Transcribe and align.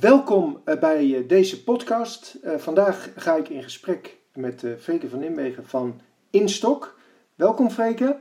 Welkom 0.00 0.60
eh, 0.64 0.78
bij 0.78 1.14
eh, 1.14 1.28
deze 1.28 1.64
podcast. 1.64 2.38
Uh, 2.44 2.54
vandaag 2.54 3.12
ga 3.16 3.34
ik 3.34 3.48
in 3.48 3.62
gesprek 3.62 4.16
met 4.34 4.76
Freke 4.78 5.08
van 5.08 5.22
Inwegen 5.22 5.66
van 5.66 6.00
Instok. 6.30 6.98
Welkom 7.36 7.70
Freke. 7.70 8.16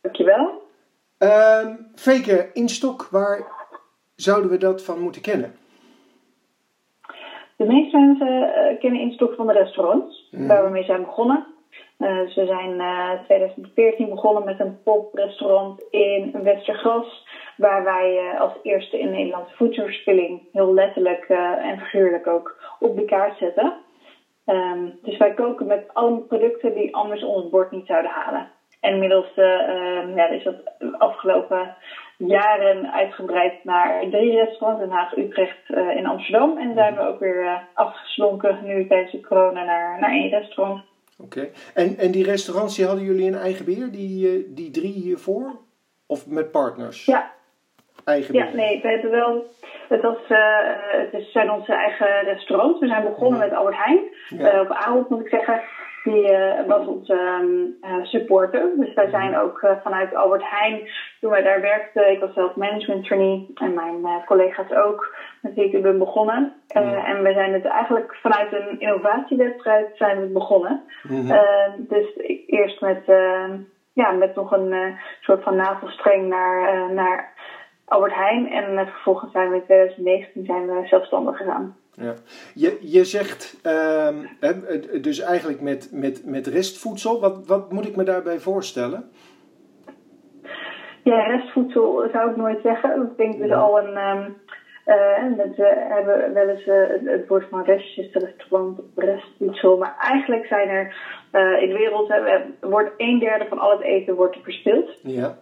Dankjewel. 0.00 0.62
Uh, 1.18 1.66
Freke, 1.94 2.50
Instok, 2.52 3.08
waar 3.10 3.46
zouden 4.16 4.50
we 4.50 4.58
dat 4.58 4.82
van 4.82 5.00
moeten 5.00 5.22
kennen? 5.22 5.54
De 7.56 7.64
meeste 7.64 7.98
mensen 7.98 8.50
kennen 8.78 9.00
Instok 9.00 9.34
van 9.34 9.46
de 9.46 9.52
restaurants, 9.52 10.28
mm. 10.30 10.46
waar 10.46 10.64
we 10.64 10.70
mee 10.70 10.84
zijn 10.84 11.02
begonnen. 11.02 11.46
Uh, 11.98 12.34
we 12.34 12.46
zijn 12.46 12.70
in 12.70 13.24
2014 13.24 14.08
begonnen 14.08 14.44
met 14.44 14.60
een 14.60 14.82
poprestaurant 14.82 15.82
in 15.90 16.42
Westergras 16.42 17.25
waar 17.56 17.84
wij 17.84 18.32
uh, 18.32 18.40
als 18.40 18.52
eerste 18.62 18.98
in 18.98 19.10
Nederland 19.10 19.52
voedselverspilling 19.52 20.42
heel 20.52 20.74
letterlijk 20.74 21.28
uh, 21.28 21.38
en 21.38 21.78
figuurlijk 21.78 22.26
ook 22.26 22.76
op 22.78 22.96
de 22.96 23.04
kaart 23.04 23.38
zetten. 23.38 23.72
Um, 24.46 24.98
dus 25.02 25.16
wij 25.16 25.34
koken 25.34 25.66
met 25.66 25.84
alle 25.92 26.18
producten 26.18 26.74
die 26.74 26.94
anders 26.94 27.24
ons 27.24 27.50
bord 27.50 27.70
niet 27.70 27.86
zouden 27.86 28.10
halen. 28.10 28.50
En 28.80 28.92
inmiddels 28.92 29.30
uh, 29.36 30.16
ja, 30.16 30.28
is 30.28 30.44
dat 30.44 30.56
afgelopen 30.98 31.76
jaren 32.16 32.92
uitgebreid 32.92 33.64
naar 33.64 34.08
drie 34.10 34.36
restaurants, 34.36 34.80
Den 34.80 34.90
Haag, 34.90 35.16
Utrecht 35.16 35.68
in 35.96 36.06
Amsterdam. 36.06 36.58
En 36.58 36.74
zijn 36.74 36.94
we 36.94 37.00
ook 37.00 37.20
weer 37.20 37.62
afgeslonken 37.74 38.58
nu 38.64 38.86
tijdens 38.86 39.12
de 39.12 39.20
corona 39.20 39.64
naar, 39.64 40.00
naar 40.00 40.10
één 40.10 40.30
restaurant. 40.30 40.82
Oké, 41.18 41.48
en, 41.74 41.96
en 41.98 42.10
die 42.10 42.24
restaurants 42.24 42.76
die 42.76 42.86
hadden 42.86 43.04
jullie 43.04 43.26
een 43.26 43.38
eigen 43.38 43.64
beheer, 43.64 43.90
die, 43.90 44.54
die 44.54 44.70
drie 44.70 44.92
hiervoor? 44.92 45.64
Of 46.06 46.26
met 46.26 46.50
partners? 46.50 47.04
Ja, 47.04 47.30
eigen 48.06 48.34
Ja, 48.34 48.48
nee, 48.52 48.80
we 48.82 48.88
hebben 48.88 49.10
wel. 49.10 49.44
Het, 49.88 50.02
was, 50.02 50.18
uh, 50.28 50.38
het 51.10 51.24
zijn 51.32 51.50
onze 51.50 51.72
eigen 51.72 52.22
restaurants. 52.24 52.80
We 52.80 52.86
zijn 52.86 53.04
begonnen 53.04 53.38
met 53.38 53.52
Albert 53.52 53.76
Heijn. 53.76 54.00
Ja. 54.28 54.54
Uh, 54.54 54.60
op 54.60 54.70
avond 54.70 55.08
moet 55.08 55.20
ik 55.20 55.28
zeggen. 55.28 55.60
Die 56.04 56.30
uh, 56.30 56.66
was 56.66 56.86
onze 56.86 57.14
um, 57.40 57.76
supporter. 58.02 58.70
Dus 58.76 58.94
wij 58.94 59.08
zijn 59.08 59.36
ook 59.36 59.66
vanuit 59.82 60.14
Albert 60.14 60.42
Heijn, 60.44 60.88
toen 61.20 61.30
wij 61.30 61.42
daar 61.42 61.60
werkten, 61.60 62.10
ik 62.10 62.20
was 62.20 62.32
zelf 62.32 62.56
management 62.56 63.04
trainee 63.04 63.50
en 63.54 63.74
mijn 63.74 64.24
collega's 64.24 64.70
ook, 64.72 65.14
met 65.42 65.54
wie 65.54 65.70
ik 65.70 65.82
ben 65.82 65.98
begonnen. 65.98 66.52
Ja. 66.66 67.06
En 67.06 67.22
we 67.22 67.32
zijn 67.32 67.52
het 67.52 67.64
eigenlijk 67.64 68.14
vanuit 68.14 68.52
een 68.52 68.80
innovatiewedstrijd 68.80 69.86
zijn 69.94 70.20
we 70.20 70.26
begonnen. 70.26 70.82
Mm 71.02 71.16
-hmm. 71.16 71.86
dus 71.88 72.06
eerst 72.46 72.80
met, 72.80 73.02
ja, 73.92 74.10
met 74.10 74.34
nog 74.34 74.50
een 74.50 74.96
soort 75.20 75.42
van 75.42 75.56
navelstreng 75.56 76.28
naar, 76.28 76.92
naar 76.92 77.32
Albert 77.86 78.14
Heijn. 78.14 78.50
En 78.50 78.86
vervolgens 78.86 79.32
zijn 79.32 79.50
we 79.50 79.56
in 79.56 79.64
2019 79.64 80.44
zijn 80.44 80.66
we 80.66 80.86
zelfstandig 80.86 81.36
gegaan. 81.36 81.76
Ja. 81.92 82.14
Je, 82.54 82.78
je 82.80 83.04
zegt 83.04 83.60
uh, 83.66 84.08
dus 85.02 85.20
eigenlijk 85.20 85.60
met, 85.60 85.90
met, 85.92 86.22
met 86.24 86.46
restvoedsel. 86.46 87.20
Wat, 87.20 87.46
wat 87.46 87.72
moet 87.72 87.86
ik 87.86 87.96
me 87.96 88.04
daarbij 88.04 88.38
voorstellen? 88.38 89.10
Ja, 91.02 91.22
restvoedsel 91.22 92.08
zou 92.12 92.30
ik 92.30 92.36
nooit 92.36 92.60
zeggen. 92.62 93.02
Ik 93.02 93.16
denk 93.16 93.38
dus 93.38 93.48
ja. 93.48 93.56
al 93.56 93.78
een. 93.78 93.96
Um, 93.96 94.36
uh, 94.86 95.36
we 95.56 95.86
hebben 95.88 96.32
wel 96.32 96.48
eens 96.48 96.66
uh, 96.66 97.10
het, 97.12 97.28
woord 97.28 97.48
van 97.50 97.64
restjes, 97.64 98.12
restaurant, 98.12 98.80
restvoedsel. 98.96 99.76
Maar 99.76 99.96
eigenlijk 99.98 100.46
zijn 100.46 100.68
er 100.68 100.96
uh, 101.32 101.62
in 101.62 101.68
de 101.68 101.76
wereld, 101.78 102.14
wordt 102.60 102.90
een 102.96 103.18
derde 103.18 103.46
van 103.48 103.58
al 103.58 103.70
het 103.70 103.80
eten 103.80 104.14
wordt 104.14 104.36
verspild. 104.42 104.98
Ja. 105.02 105.38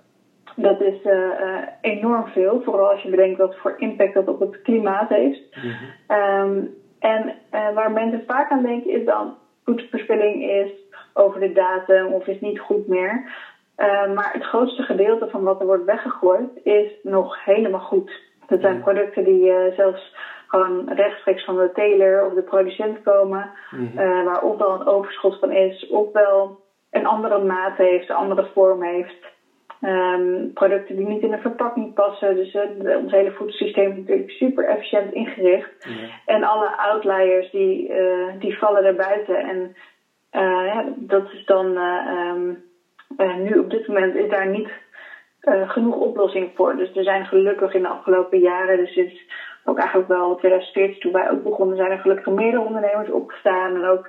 Dat 0.57 0.81
is 0.81 1.05
uh, 1.05 1.13
uh, 1.13 1.59
enorm 1.81 2.27
veel, 2.27 2.63
vooral 2.65 2.91
als 2.91 3.03
je 3.03 3.11
bedenkt 3.11 3.39
wat 3.39 3.57
voor 3.57 3.75
impact 3.79 4.15
dat 4.15 4.29
op 4.29 4.41
het 4.41 4.63
klimaat 4.63 5.09
heeft. 5.09 5.57
Mm 5.57 5.71
-hmm. 5.71 6.19
um, 6.19 6.75
en 6.99 7.35
uh, 7.53 7.75
waar 7.75 7.91
mensen 7.91 8.23
vaak 8.27 8.51
aan 8.51 8.63
denken 8.63 8.91
is 8.91 9.05
dan 9.05 9.35
voedselverspilling 9.65 10.43
is 10.43 10.71
over 11.13 11.41
de 11.41 11.53
datum 11.53 12.07
of 12.07 12.27
is 12.27 12.41
niet 12.41 12.61
goed 12.61 12.87
meer. 12.87 13.33
maar 14.15 14.31
het 14.33 14.45
grootste 14.45 14.83
gedeelte 14.83 15.29
van 15.29 15.43
wat 15.43 15.61
er 15.61 15.67
wordt 15.67 15.85
weggegooid 15.85 16.51
is 16.63 16.93
nog 17.03 17.45
helemaal 17.45 17.81
goed. 17.81 18.23
Dat 18.47 18.61
zijn 18.61 18.81
producten 18.81 19.25
die 19.25 19.53
zelfs 19.77 20.15
gewoon 20.47 20.93
rechtstreeks 20.93 21.45
van 21.45 21.57
de 21.57 21.71
teler 21.75 22.27
of 22.27 22.35
de 22.35 22.43
producent 22.43 23.03
komen, 23.03 23.51
mm 23.71 23.91
-hmm. 23.95 24.25
waar 24.25 24.43
ofwel 24.43 24.81
een 24.81 24.87
overschot 24.87 25.39
van 25.39 25.53
is, 25.53 25.89
ofwel 25.89 26.61
een 26.91 27.07
andere 27.07 27.45
maat 27.45 27.77
heeft, 27.77 28.09
een 28.09 28.17
andere 28.17 28.47
vorm 28.53 28.83
heeft. 28.83 29.34
Um, 29.87 30.53
producten 30.53 30.97
die 30.97 31.07
niet 31.07 31.23
in 31.23 31.31
de 31.31 31.39
verpakking 31.39 31.95
passen. 31.95 32.37
Dus 32.37 32.55
uh, 32.55 32.97
ons 32.97 33.13
hele 33.13 33.31
voedselsysteem 33.31 33.91
is 33.91 33.97
natuurlijk 33.97 34.31
super 34.31 34.69
efficiënt 34.69 35.13
ingericht. 35.13 35.71
Ja. 35.79 36.35
En 36.35 36.43
alle 36.45 36.77
outliers 36.77 37.51
die, 37.51 37.89
uh, 37.89 38.33
die 38.39 38.59
vallen 38.59 38.85
er 38.85 38.95
buiten. 38.95 39.37
En 39.37 39.77
ja, 40.67 40.85
dat 40.97 41.33
is 41.33 41.45
dan 41.45 41.77
um, 41.77 42.65
nu 43.43 43.59
op 43.59 43.71
dit 43.71 43.87
moment 43.87 44.15
is 44.15 44.31
daar 44.31 44.47
niet 44.47 44.69
genoeg 45.67 45.97
oplossing 45.97 46.51
voor. 46.55 46.77
Dus 46.77 46.97
er 46.97 47.05
zijn 47.05 47.25
gelukkig 47.25 47.75
in 47.75 47.83
de 47.83 47.89
afgelopen 47.89 48.39
jaren, 48.39 48.77
dus 48.77 48.93
sinds 48.93 49.27
ook 49.65 49.79
eigenlijk 49.79 50.09
wel 50.09 50.37
2014 50.37 51.01
toen 51.01 51.13
wij 51.13 51.31
ook 51.31 51.43
begonnen, 51.43 51.77
zijn 51.77 51.91
er 51.91 51.99
gelukkig 51.99 52.33
meerdere 52.33 52.63
ondernemers 52.63 53.11
opgestaan. 53.11 53.75
En 53.75 53.85
ook 53.85 54.09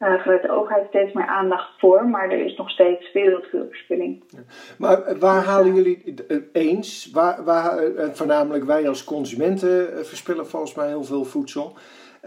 uh, 0.00 0.20
vanuit 0.22 0.42
de 0.42 0.50
overheid 0.50 0.86
steeds 0.88 1.12
meer 1.12 1.26
aandacht 1.26 1.78
voor, 1.78 2.08
maar 2.08 2.30
er 2.30 2.44
is 2.44 2.56
nog 2.56 2.70
steeds 2.70 3.10
veel 3.10 3.40
verspilling. 3.50 4.24
Ja. 4.28 4.38
Maar 4.78 5.18
waar 5.18 5.44
halen 5.44 5.74
jullie 5.74 6.14
eens, 6.52 7.10
waar, 7.12 7.44
waar, 7.44 7.82
voornamelijk 8.12 8.64
wij 8.64 8.88
als 8.88 9.04
consumenten 9.04 10.06
verspillen 10.06 10.46
volgens 10.46 10.74
mij 10.74 10.88
heel 10.88 11.04
veel 11.04 11.24
voedsel, 11.24 11.76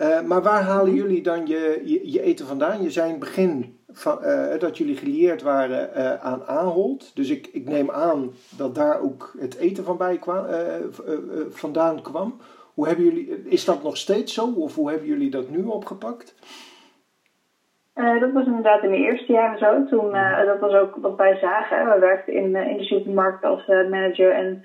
uh, 0.01 0.21
maar 0.21 0.41
waar 0.41 0.61
halen 0.61 0.93
mhm. 0.93 1.01
jullie 1.01 1.21
dan 1.21 1.47
je, 1.47 1.81
je, 1.85 2.11
je, 2.11 2.21
eten 2.21 2.45
vandaan? 2.45 2.83
Je 2.83 2.91
zei 2.91 3.05
in 3.05 3.11
het 3.11 3.19
begin 3.19 3.79
van, 3.91 4.19
uh, 4.23 4.59
dat 4.59 4.77
jullie 4.77 4.97
gelieerd 4.97 5.41
waren 5.41 6.21
aan 6.21 6.45
Ahold, 6.45 7.15
dus 7.15 7.29
ik, 7.29 7.47
ik 7.47 7.69
neem 7.69 7.91
aan 7.91 8.31
dat 8.57 8.75
daar 8.75 9.01
ook 9.01 9.35
het 9.39 9.55
eten 9.55 9.83
van 9.83 9.97
bij 9.97 10.17
kwam, 10.17 10.45
vandaan 11.49 12.01
kwam. 12.01 12.37
Hoe 12.73 12.87
hebben 12.87 13.05
jullie, 13.05 13.43
is 13.45 13.65
dat 13.65 13.83
nog 13.83 13.97
steeds 13.97 14.33
zo 14.33 14.53
of 14.55 14.75
hoe 14.75 14.89
hebben 14.89 15.07
jullie 15.07 15.29
dat 15.29 15.49
nu 15.49 15.63
opgepakt? 15.63 16.35
Uh, 17.97 18.19
dat 18.19 18.31
was 18.31 18.45
inderdaad 18.45 18.83
in 18.83 18.89
de 18.89 18.97
eerste 18.97 19.31
jaren 19.31 19.57
zo. 19.57 19.85
Toen, 19.85 20.15
uh, 20.15 20.45
dat 20.45 20.59
was 20.59 20.73
ook 20.73 20.95
wat 21.01 21.15
wij 21.15 21.35
zagen. 21.35 21.89
We 21.89 21.99
werkten 21.99 22.33
in, 22.33 22.55
uh, 22.55 22.67
in 22.67 22.77
de 22.77 22.83
supermarkt 22.83 23.43
als 23.43 23.65
manager 23.65 24.31
en 24.31 24.61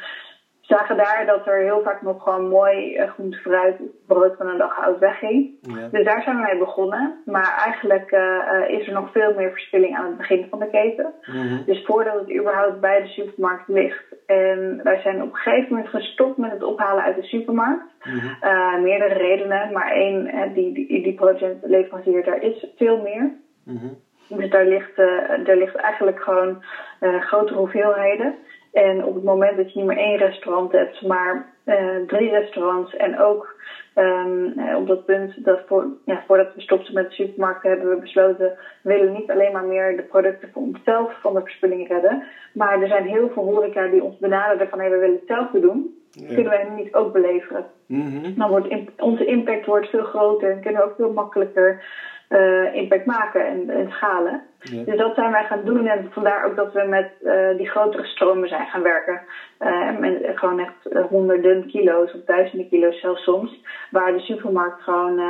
zagen 0.63 0.97
daar 0.97 1.27
dat 1.27 1.47
er 1.47 1.63
heel 1.63 1.83
vaak 1.83 2.03
nog 2.03 2.23
gewoon 2.23 2.49
mooi 2.49 2.97
uh, 2.97 3.11
groente 3.11 3.37
fruit, 3.37 3.77
brood 4.07 4.37
van 4.37 4.49
een 4.49 4.59
dag 4.59 4.85
oud 4.85 4.99
wegging. 4.99 5.51
Ja. 5.61 5.89
Dus 5.89 6.05
daar 6.05 6.23
zijn 6.23 6.37
we 6.37 6.43
mee 6.43 6.59
begonnen. 6.59 7.23
Maar 7.25 7.63
eigenlijk 7.65 8.11
uh, 8.11 8.79
is 8.79 8.87
er 8.87 8.93
nog 8.93 9.13
veel 9.13 9.35
meer 9.35 9.51
verspilling 9.51 9.97
aan 9.97 10.07
het 10.07 10.17
begin 10.17 10.47
van 10.51 10.59
de 10.59 10.71
keten. 10.71 11.13
Mm 11.27 11.49
-hmm. 11.49 11.63
Dus 11.67 11.85
voordat 11.85 12.15
het 12.21 12.35
überhaupt 12.39 12.81
bij 12.81 13.03
de 13.03 13.09
supermarkt 13.09 13.69
ligt. 13.69 14.05
En 14.27 14.81
wij 14.83 15.01
zijn 15.01 15.23
op 15.23 15.29
een 15.29 15.37
gegeven 15.37 15.69
moment 15.69 15.89
gestopt 15.89 16.37
met 16.37 16.51
het 16.51 16.63
ophalen 16.63 17.03
uit 17.03 17.17
de 17.17 17.23
supermarkt. 17.23 17.85
Mm 18.05 18.19
-hmm. 18.19 18.37
uh, 18.43 18.79
meerdere 18.83 19.15
redenen, 19.15 19.73
maar 19.73 19.91
één, 19.91 20.31
die, 20.55 20.75
die, 20.75 21.03
die 21.03 21.15
producent, 21.15 21.59
leverancier, 21.63 22.25
daar 22.25 22.43
is 22.43 22.67
veel 22.77 23.03
meer. 23.03 23.33
Mm 23.65 23.77
-hmm. 23.77 23.97
Dus 24.39 24.51
daar 24.51 24.67
ligt, 24.67 24.97
daar 25.45 25.57
ligt 25.57 25.75
eigenlijk 25.75 26.21
gewoon 26.21 26.63
grotere 27.01 27.59
hoeveelheden. 27.59 28.35
En 28.73 29.05
op 29.05 29.15
het 29.15 29.25
moment 29.25 29.57
dat 29.57 29.73
je 29.73 29.79
niet 29.79 29.89
meer 29.89 29.97
één 29.97 30.17
restaurant 30.17 30.73
hebt, 30.73 31.03
maar 31.03 31.47
uh, 31.65 31.97
drie 32.07 32.31
restaurants 32.31 32.97
en 32.97 33.19
ook 33.19 33.55
um, 33.95 34.55
op 34.77 34.87
dat 34.87 35.05
punt, 35.05 35.45
dat 35.45 35.61
voor, 35.67 35.87
ja, 36.05 36.23
voordat 36.27 36.55
we 36.55 36.61
stopten 36.61 36.95
met 36.95 37.09
de 37.09 37.15
supermarkten, 37.15 37.71
hebben 37.71 37.91
we 37.91 38.01
besloten, 38.01 38.53
we 38.83 38.93
willen 38.93 39.13
niet 39.13 39.31
alleen 39.31 39.53
maar 39.53 39.65
meer 39.65 39.97
de 39.97 40.03
producten 40.03 40.49
voor 40.53 40.63
onszelf 40.63 41.21
van 41.21 41.35
de 41.35 41.41
verspilling 41.41 41.89
redden, 41.89 42.23
maar 42.53 42.83
er 42.83 42.89
zijn 42.89 43.07
heel 43.07 43.31
veel 43.31 43.45
horeca 43.45 43.87
die 43.87 44.03
ons 44.03 44.19
benaderen 44.19 44.69
van, 44.69 44.79
hey, 44.79 44.91
we 44.91 44.99
willen 44.99 45.17
hetzelfde 45.17 45.61
doen. 45.61 45.97
Ja. 46.11 46.35
Kunnen 46.35 46.53
wij 46.53 46.69
niet 46.77 46.95
ook 46.95 47.13
beleveren? 47.13 47.65
Mm 47.87 48.01
-hmm. 48.01 48.35
Dan 48.37 48.51
wordt 48.51 48.69
onze 48.99 49.25
impact 49.25 49.67
wordt 49.67 49.89
veel 49.89 50.05
groter 50.05 50.51
en 50.51 50.61
kunnen 50.61 50.81
we 50.81 50.87
ook 50.87 50.97
veel 50.97 51.13
makkelijker 51.13 51.85
uh, 52.33 52.75
impact 52.75 53.05
maken 53.05 53.47
en, 53.47 53.71
en 53.71 53.89
schalen. 53.89 54.43
Ja. 54.59 54.85
Dus 54.85 54.97
dat 54.97 55.15
zijn 55.15 55.31
wij 55.31 55.45
gaan 55.45 55.65
doen 55.65 55.87
en 55.87 56.07
vandaar 56.11 56.45
ook 56.45 56.57
dat 56.57 56.73
we 56.73 56.85
met 56.85 57.11
uh, 57.23 57.57
die 57.57 57.69
grotere 57.69 58.05
stromen 58.05 58.49
zijn 58.49 58.67
gaan 58.67 58.83
werken. 58.83 59.21
Uh, 59.61 59.99
met 59.99 60.23
gewoon 60.35 60.59
echt 60.59 61.07
honderden 61.09 61.67
kilo's 61.67 62.15
of 62.15 62.25
duizenden 62.25 62.69
kilo's 62.69 63.01
zelfs 63.01 63.23
soms. 63.23 63.61
Waar 63.91 64.13
de 64.13 64.21
supermarkt 64.21 64.83
gewoon 64.83 65.21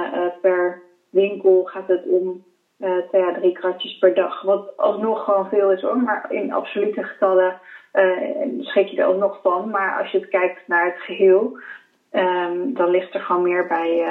per 0.40 0.80
winkel 1.10 1.62
gaat 1.64 1.86
het 1.86 2.06
om 2.06 2.44
twee 3.08 3.22
à 3.22 3.32
drie 3.32 3.52
kratjes 3.52 3.98
per 3.98 4.14
dag. 4.14 4.42
Wat 4.42 4.76
alsnog 4.76 5.24
gewoon 5.24 5.48
veel 5.48 5.72
is 5.72 5.80
hoor, 5.80 5.96
maar 5.96 6.26
in 6.28 6.52
absolute 6.52 7.02
getallen 7.02 7.54
schrik 8.60 8.88
je 8.88 9.00
er 9.00 9.06
ook 9.06 9.18
nog 9.18 9.38
van. 9.42 9.70
Maar 9.70 9.98
als 9.98 10.10
je 10.10 10.18
het 10.18 10.28
kijkt 10.28 10.60
naar 10.66 10.84
het 10.84 10.98
geheel, 10.98 11.58
um, 12.12 12.74
dan 12.74 12.90
ligt 12.90 13.14
er 13.14 13.20
gewoon 13.20 13.42
meer 13.42 13.66
bij 13.66 14.04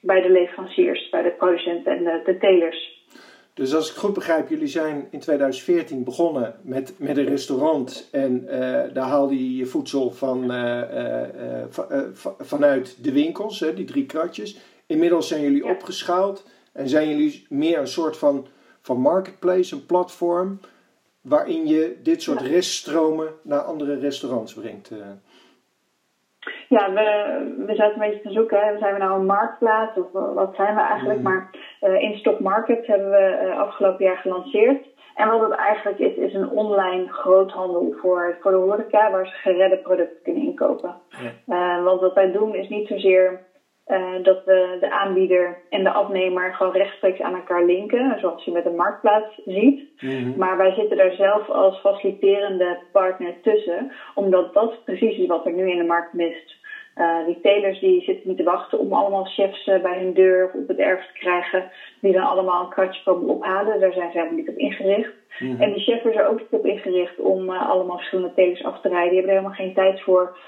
bij 0.00 0.20
de 0.22 0.30
leveranciers, 0.30 1.08
bij 1.08 1.22
de 1.22 1.30
producenten 1.30 1.96
en 1.96 2.04
de, 2.04 2.22
de 2.24 2.38
telers. 2.38 2.98
Dus 3.54 3.74
als 3.74 3.90
ik 3.90 3.96
goed 3.96 4.14
begrijp, 4.14 4.48
jullie 4.48 4.66
zijn 4.66 5.08
in 5.10 5.18
2014 5.18 6.04
begonnen 6.04 6.54
met, 6.62 6.94
met 6.98 7.16
een 7.16 7.24
restaurant 7.24 8.08
en 8.12 8.44
daar 8.92 9.08
haalde 9.08 9.34
je 9.34 9.56
je 9.56 9.66
voedsel 9.66 10.10
van, 10.10 10.44
vanuit 12.38 13.04
de 13.04 13.12
winkels, 13.12 13.60
hè, 13.60 13.74
die 13.74 13.84
drie 13.84 14.06
kratjes. 14.06 14.58
Inmiddels 14.86 15.28
zijn 15.28 15.42
jullie 15.42 15.64
opgeschaald 15.64 16.46
en 16.72 16.88
zijn 16.88 17.08
jullie 17.08 17.46
meer 17.48 17.78
een 17.78 17.86
soort 17.86 18.16
van, 18.16 18.46
van 18.80 19.00
marketplace, 19.00 19.74
een 19.74 19.86
platform, 19.86 20.60
waarin 21.20 21.66
je 21.66 21.96
dit 22.02 22.22
soort 22.22 22.40
reststromen 22.40 23.28
naar 23.42 23.60
andere 23.60 23.98
restaurants 23.98 24.54
brengt. 24.54 24.90
Ja, 26.76 26.92
we, 26.92 27.64
we 27.66 27.74
zaten 27.74 27.92
een 27.92 28.08
beetje 28.08 28.28
te 28.28 28.32
zoeken. 28.32 28.60
Hè. 28.60 28.78
Zijn 28.78 28.92
we 28.92 28.98
nou 28.98 29.18
een 29.18 29.26
marktplaats 29.26 29.96
of 29.98 30.12
wat 30.12 30.54
zijn 30.54 30.74
we 30.74 30.80
eigenlijk? 30.80 31.18
Mm. 31.18 31.24
Maar 31.24 31.50
uh, 31.80 32.02
in 32.02 32.14
Stock 32.14 32.40
Market 32.40 32.86
hebben 32.86 33.10
we 33.10 33.40
uh, 33.44 33.58
afgelopen 33.58 34.04
jaar 34.04 34.16
gelanceerd. 34.16 34.86
En 35.14 35.28
wat 35.28 35.40
het 35.40 35.58
eigenlijk 35.58 35.98
is, 35.98 36.14
is 36.14 36.34
een 36.34 36.50
online 36.50 37.08
groothandel 37.08 37.94
voor, 38.00 38.36
voor 38.40 38.50
de 38.50 38.56
horeca 38.56 39.10
waar 39.10 39.26
ze 39.26 39.32
geredde 39.32 39.76
producten 39.76 40.22
kunnen 40.22 40.42
inkopen. 40.42 40.94
Ja. 41.46 41.76
Uh, 41.78 41.84
want 41.84 42.00
wat 42.00 42.14
wij 42.14 42.32
doen 42.32 42.54
is 42.54 42.68
niet 42.68 42.86
zozeer 42.86 43.40
uh, 43.86 44.22
dat 44.22 44.44
we 44.44 44.76
de 44.80 44.90
aanbieder 44.90 45.58
en 45.70 45.84
de 45.84 45.90
afnemer 45.90 46.54
gewoon 46.54 46.72
rechtstreeks 46.72 47.20
aan 47.20 47.34
elkaar 47.34 47.64
linken, 47.64 48.18
zoals 48.18 48.44
je 48.44 48.52
met 48.52 48.64
een 48.64 48.76
marktplaats 48.76 49.40
ziet. 49.44 49.88
Mm-hmm. 50.00 50.34
Maar 50.36 50.56
wij 50.56 50.72
zitten 50.72 50.96
daar 50.96 51.12
zelf 51.12 51.48
als 51.48 51.80
faciliterende 51.80 52.78
partner 52.92 53.34
tussen, 53.42 53.92
omdat 54.14 54.54
dat 54.54 54.84
precies 54.84 55.18
is 55.18 55.26
wat 55.26 55.46
er 55.46 55.52
nu 55.52 55.70
in 55.70 55.78
de 55.78 55.84
markt 55.84 56.12
mist. 56.12 56.58
Uh, 57.00 57.26
retailers 57.26 57.80
die 57.80 58.02
zitten 58.02 58.28
niet 58.28 58.36
te 58.36 58.42
wachten 58.42 58.78
om 58.78 58.92
allemaal 58.92 59.24
chefs 59.24 59.66
uh, 59.66 59.82
bij 59.82 59.98
hun 59.98 60.14
deur 60.14 60.44
of 60.44 60.60
op 60.60 60.68
het 60.68 60.78
erf 60.78 61.06
te 61.06 61.18
krijgen, 61.18 61.70
die 62.00 62.12
dan 62.12 62.22
allemaal 62.22 62.62
een 62.62 62.70
kratje 62.70 63.02
komen 63.04 63.28
ophalen. 63.28 63.80
Daar 63.80 63.92
zijn 63.92 64.10
ze 64.10 64.18
helemaal 64.18 64.38
niet 64.38 64.48
op 64.48 64.56
ingericht. 64.56 65.12
Mm-hmm. 65.38 65.60
En 65.60 65.72
die 65.72 65.82
chefs 65.82 66.02
zijn 66.02 66.14
er 66.14 66.28
ook 66.28 66.38
niet 66.38 66.60
op 66.60 66.66
ingericht 66.66 67.18
om 67.18 67.50
allemaal 67.50 67.96
verschillende 67.96 68.34
telers 68.34 68.64
af 68.64 68.80
te 68.80 68.88
rijden. 68.88 69.08
Die 69.08 69.18
hebben 69.18 69.36
er 69.36 69.40
helemaal 69.40 69.64
geen 69.64 69.74
tijd 69.74 70.02
voor. 70.02 70.38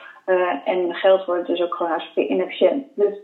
en 0.65 0.95
geld 0.95 1.25
wordt 1.25 1.47
dus 1.47 1.61
ook 1.61 1.75
gewoon 1.75 1.93
hartstikke 1.93 2.33
inefficiënt. 2.33 2.87
Dus 2.95 3.15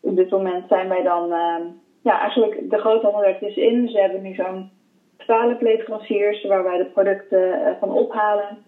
op 0.00 0.16
dit 0.16 0.30
moment 0.30 0.68
zijn 0.68 0.88
wij 0.88 1.02
dan 1.02 1.32
uh, 1.32 1.56
ja, 2.02 2.20
eigenlijk 2.20 2.70
de 2.70 2.78
groothandel 2.78 3.24
in. 3.54 3.88
Ze 3.88 3.98
hebben 3.98 4.22
nu 4.22 4.34
zo'n 4.34 4.70
12 5.16 5.60
leveranciers 5.60 6.44
waar 6.44 6.64
wij 6.64 6.78
de 6.78 6.84
producten 6.84 7.76
van 7.80 7.90
ophalen. 7.90 8.64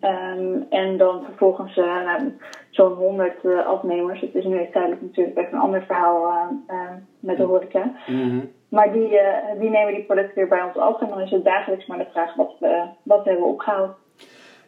Um, 0.00 0.66
en 0.70 0.96
dan 0.96 1.24
vervolgens 1.24 1.76
uh, 1.76 2.12
zo'n 2.70 2.92
100 2.92 3.32
uh, 3.42 3.66
afnemers. 3.66 4.20
Het 4.20 4.34
is 4.34 4.44
nu 4.44 4.68
tijdelijk 4.72 5.02
natuurlijk 5.02 5.36
echt 5.36 5.52
een 5.52 5.58
ander 5.58 5.82
verhaal 5.82 6.32
met 7.20 7.36
de 7.36 7.42
horeca. 7.42 7.92
Mm 8.06 8.50
Maar 8.68 8.92
die, 8.92 9.18
die 9.58 9.70
nemen 9.70 9.94
die 9.94 10.04
producten 10.04 10.34
weer 10.34 10.48
bij 10.48 10.62
ons 10.62 10.76
af. 10.76 11.00
En 11.00 11.08
dan 11.08 11.20
is 11.20 11.30
het 11.30 11.44
dagelijks 11.44 11.86
maar 11.86 11.98
de 11.98 12.06
vraag 12.12 12.34
wat 12.34 12.56
we, 12.58 12.84
wat 13.02 13.24
we 13.24 13.30
hebben 13.30 13.48
opgehaald. 13.48 13.90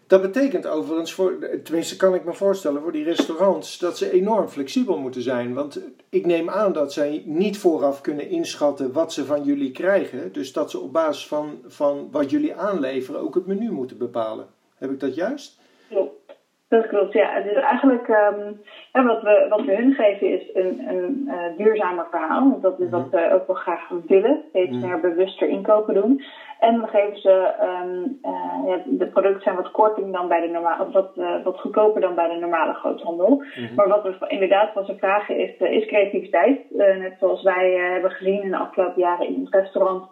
Dat 0.09 0.23
betekent 0.23 0.67
overigens, 0.67 1.13
voor, 1.13 1.39
tenminste 1.65 1.97
kan 1.97 2.15
ik 2.15 2.25
me 2.25 2.33
voorstellen 2.33 2.83
voor 2.83 2.93
die 2.93 3.05
restaurants, 3.05 3.79
dat 3.79 3.99
ze 3.99 4.13
enorm 4.13 4.49
flexibel 4.49 4.99
moeten 4.99 5.23
zijn. 5.23 5.55
Want 5.55 5.81
ik 6.09 6.27
neem 6.27 6.51
aan 6.51 6.73
dat 6.73 6.93
zij 6.93 7.23
niet 7.25 7.59
vooraf 7.59 8.01
kunnen 8.01 8.29
inschatten 8.29 8.93
wat 8.93 9.13
ze 9.13 9.25
van 9.25 9.43
jullie 9.43 9.71
krijgen. 9.71 10.33
Dus 10.33 10.53
dat 10.53 10.71
ze 10.71 10.79
op 10.79 10.93
basis 10.93 11.27
van, 11.27 11.59
van 11.67 12.09
wat 12.11 12.31
jullie 12.31 12.55
aanleveren 12.55 13.21
ook 13.21 13.35
het 13.35 13.47
menu 13.47 13.71
moeten 13.71 13.99
bepalen. 13.99 14.47
Heb 14.79 14.91
ik 14.91 15.01
dat 15.01 15.15
juist? 15.15 15.61
Klopt. 15.89 16.29
Dat 16.69 16.87
klopt, 16.87 17.13
ja. 17.13 17.41
Dus 17.41 17.55
eigenlijk 17.55 18.09
um, 18.09 18.61
wat, 19.07 19.23
we, 19.23 19.47
wat 19.49 19.65
we 19.65 19.75
hun 19.75 19.93
geven 19.93 20.33
is 20.33 20.55
een, 20.55 20.89
een 20.89 21.25
uh, 21.27 21.57
duurzamer 21.57 22.07
verhaal. 22.11 22.51
Want 22.51 22.63
dat 22.63 22.81
is 22.81 22.91
wat 22.91 23.11
mhm. 23.11 23.17
we 23.17 23.33
ook 23.33 23.47
wel 23.47 23.57
graag 23.57 23.89
willen. 24.07 24.45
Steeds 24.49 24.77
mhm. 24.77 24.87
meer 24.87 25.01
bewuster 25.01 25.49
inkopen 25.49 25.95
doen. 25.95 26.23
En 26.61 26.81
we 26.81 26.87
geven 26.87 27.21
ze, 27.21 27.55
um, 27.63 28.19
uh, 28.23 28.69
ja, 28.69 28.83
de 28.87 29.07
producten 29.07 29.43
zijn 29.43 29.57
wat 29.57 29.71
korting 29.71 30.13
dan 30.13 30.29
bij 30.29 30.41
de 30.41 30.49
normale, 30.49 30.85
of 30.85 30.93
wat, 30.93 31.11
uh, 31.17 31.45
wat 31.45 31.61
goedkoper 31.61 32.01
dan 32.01 32.15
bij 32.15 32.29
de 32.29 32.41
normale 32.41 32.73
groothandel. 32.73 33.29
Mm 33.29 33.75
Maar 33.75 33.89
wat 33.89 34.03
we 34.03 34.27
inderdaad 34.29 34.73
van 34.73 34.85
ze 34.85 34.97
vragen 34.97 35.39
is, 35.39 35.57
is 35.59 35.87
creativiteit. 35.87 36.61
net 36.71 37.17
zoals 37.21 37.43
wij 37.43 37.71
hebben 37.71 38.11
gezien 38.11 38.43
in 38.43 38.51
de 38.51 38.57
afgelopen 38.57 39.03
jaren 39.03 39.27
in 39.27 39.41
het 39.45 39.55
restaurant 39.55 40.09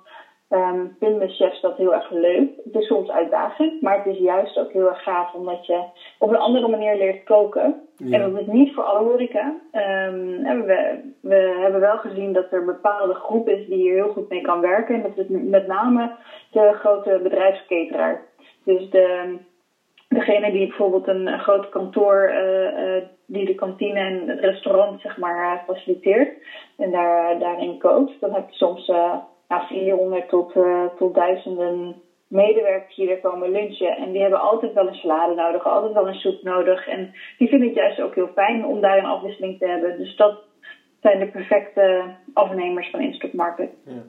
um, 0.51 0.97
vinden 0.99 1.29
chefs 1.29 1.61
dat 1.61 1.77
heel 1.77 1.95
erg 1.95 2.11
leuk. 2.11 2.51
Het 2.65 2.75
is 2.75 2.87
soms 2.87 3.11
uitdagend, 3.11 3.83
maar 3.83 3.97
het 3.97 4.07
is 4.07 4.19
juist 4.19 4.59
ook 4.59 4.73
heel 4.73 4.89
erg 4.89 5.03
gaaf 5.03 5.35
omdat 5.35 5.67
je 5.67 5.85
op 6.19 6.29
een 6.29 6.37
andere 6.37 6.69
manier 6.69 6.97
leert 6.97 7.25
koken. 7.25 7.81
En 8.11 8.21
dat 8.21 8.41
is 8.41 8.47
niet 8.47 8.75
voor 8.75 8.85
alle 8.85 9.09
horeca. 9.09 9.55
Um, 9.73 10.43
we, 10.43 11.01
we 11.21 11.57
hebben 11.61 11.81
wel 11.81 11.97
gezien 11.97 12.33
dat 12.33 12.53
er 12.53 12.59
een 12.59 12.67
bepaalde 12.67 13.15
groep 13.15 13.49
is 13.49 13.67
die 13.67 13.77
hier 13.77 13.95
heel 13.95 14.13
goed 14.13 14.29
mee 14.29 14.41
kan 14.41 14.61
werken. 14.61 14.95
En 14.95 15.03
dat 15.03 15.17
is 15.17 15.27
met 15.29 15.67
name 15.67 16.11
de 16.51 16.73
grote 16.73 17.21
bedrijfsketeraar. 17.23 18.23
Dus 18.65 18.91
de, 18.91 19.37
degene 20.09 20.53
die 20.53 20.67
bijvoorbeeld 20.67 21.09
een, 21.09 21.39
groot 21.39 21.69
kantoor, 21.69 22.31
uh, 22.31 22.97
uh, 22.97 23.03
die 23.27 23.47
de 23.47 23.55
kantine 23.55 23.99
en 23.99 24.29
het 24.29 24.41
restaurant 24.41 25.01
zeg 25.01 25.17
maar 25.17 25.55
uh, 25.55 25.75
faciliteert 25.75 26.29
en 26.77 26.91
daar, 26.91 27.39
daarin 27.39 27.79
kookt, 27.79 28.21
dan 28.21 28.33
heb 28.33 28.49
je 28.49 28.57
soms 28.57 28.93
nou, 29.49 29.67
400 29.67 30.29
tot, 30.29 30.55
uh, 30.55 30.85
tot 30.97 31.15
duizenden 31.15 31.95
medewerkers 32.27 32.97
die 32.97 33.11
er 33.11 33.21
komen 33.21 33.51
lunchen. 33.51 33.97
En 33.97 34.13
die 34.13 34.21
hebben 34.21 34.41
altijd 34.41 34.73
wel 34.73 34.87
een 34.87 34.95
salade 34.95 35.35
nodig, 35.35 35.67
altijd 35.67 35.93
wel 35.93 36.09
een 36.09 36.15
soep 36.15 36.43
nodig. 36.43 36.89
En 36.89 37.15
die 37.39 37.49
vinden 37.49 37.69
het 37.69 37.77
juist 37.77 38.01
ook 38.01 38.15
heel 38.15 38.31
fijn 38.35 38.65
om 38.65 38.81
daar 38.81 38.99
een 38.99 39.05
afwisseling 39.05 39.59
te 39.59 39.67
hebben. 39.67 39.99
Dus 39.99 40.17
dat 40.17 40.39
zijn 41.01 41.19
de 41.19 41.27
perfecte 41.27 42.05
afnemers 42.33 42.91
van 42.91 43.01
Instock 43.01 43.33
Market. 43.33 43.71
Ja. 43.85 44.03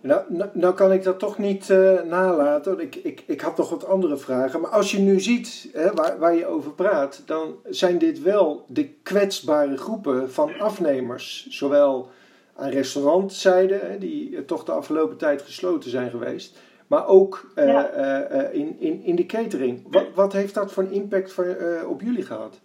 Nou, 0.00 0.22
nou, 0.28 0.50
nou, 0.52 0.74
kan 0.74 0.92
ik 0.92 1.02
dat 1.02 1.18
toch 1.18 1.38
niet 1.38 1.68
uh, 1.68 2.02
nalaten. 2.02 2.80
Ik, 2.80 2.94
ik, 2.94 3.22
ik 3.26 3.40
had 3.40 3.56
nog 3.56 3.70
wat 3.70 3.86
andere 3.86 4.16
vragen. 4.16 4.60
Maar 4.60 4.70
als 4.70 4.90
je 4.90 4.98
nu 4.98 5.20
ziet 5.20 5.70
hè, 5.72 5.92
waar, 5.92 6.18
waar 6.18 6.34
je 6.34 6.46
over 6.46 6.72
praat, 6.72 7.22
dan 7.26 7.54
zijn 7.64 7.98
dit 7.98 8.22
wel 8.22 8.64
de 8.68 8.88
kwetsbare 9.02 9.76
groepen 9.76 10.30
van 10.30 10.52
afnemers. 10.58 11.46
Zowel 11.48 12.08
aan 12.56 12.70
restaurantzijde, 12.70 13.80
die 13.98 14.44
toch 14.44 14.64
de 14.64 14.72
afgelopen 14.72 15.18
tijd 15.18 15.42
gesloten 15.42 15.90
zijn 15.90 16.10
geweest. 16.10 16.70
Maar 16.88 17.06
ook 17.06 17.52
uh, 17.56 17.64
uh, 17.64 18.54
in, 18.54 18.76
in, 18.80 19.02
in 19.02 19.16
de 19.16 19.26
catering. 19.26 19.82
Wat, 19.90 20.14
wat 20.14 20.32
heeft 20.32 20.54
dat 20.54 20.72
voor 20.72 20.82
een 20.82 20.92
impact 20.92 21.32
voor, 21.32 21.56
op 21.88 22.00
jullie 22.00 22.22
gehad? 22.22 22.60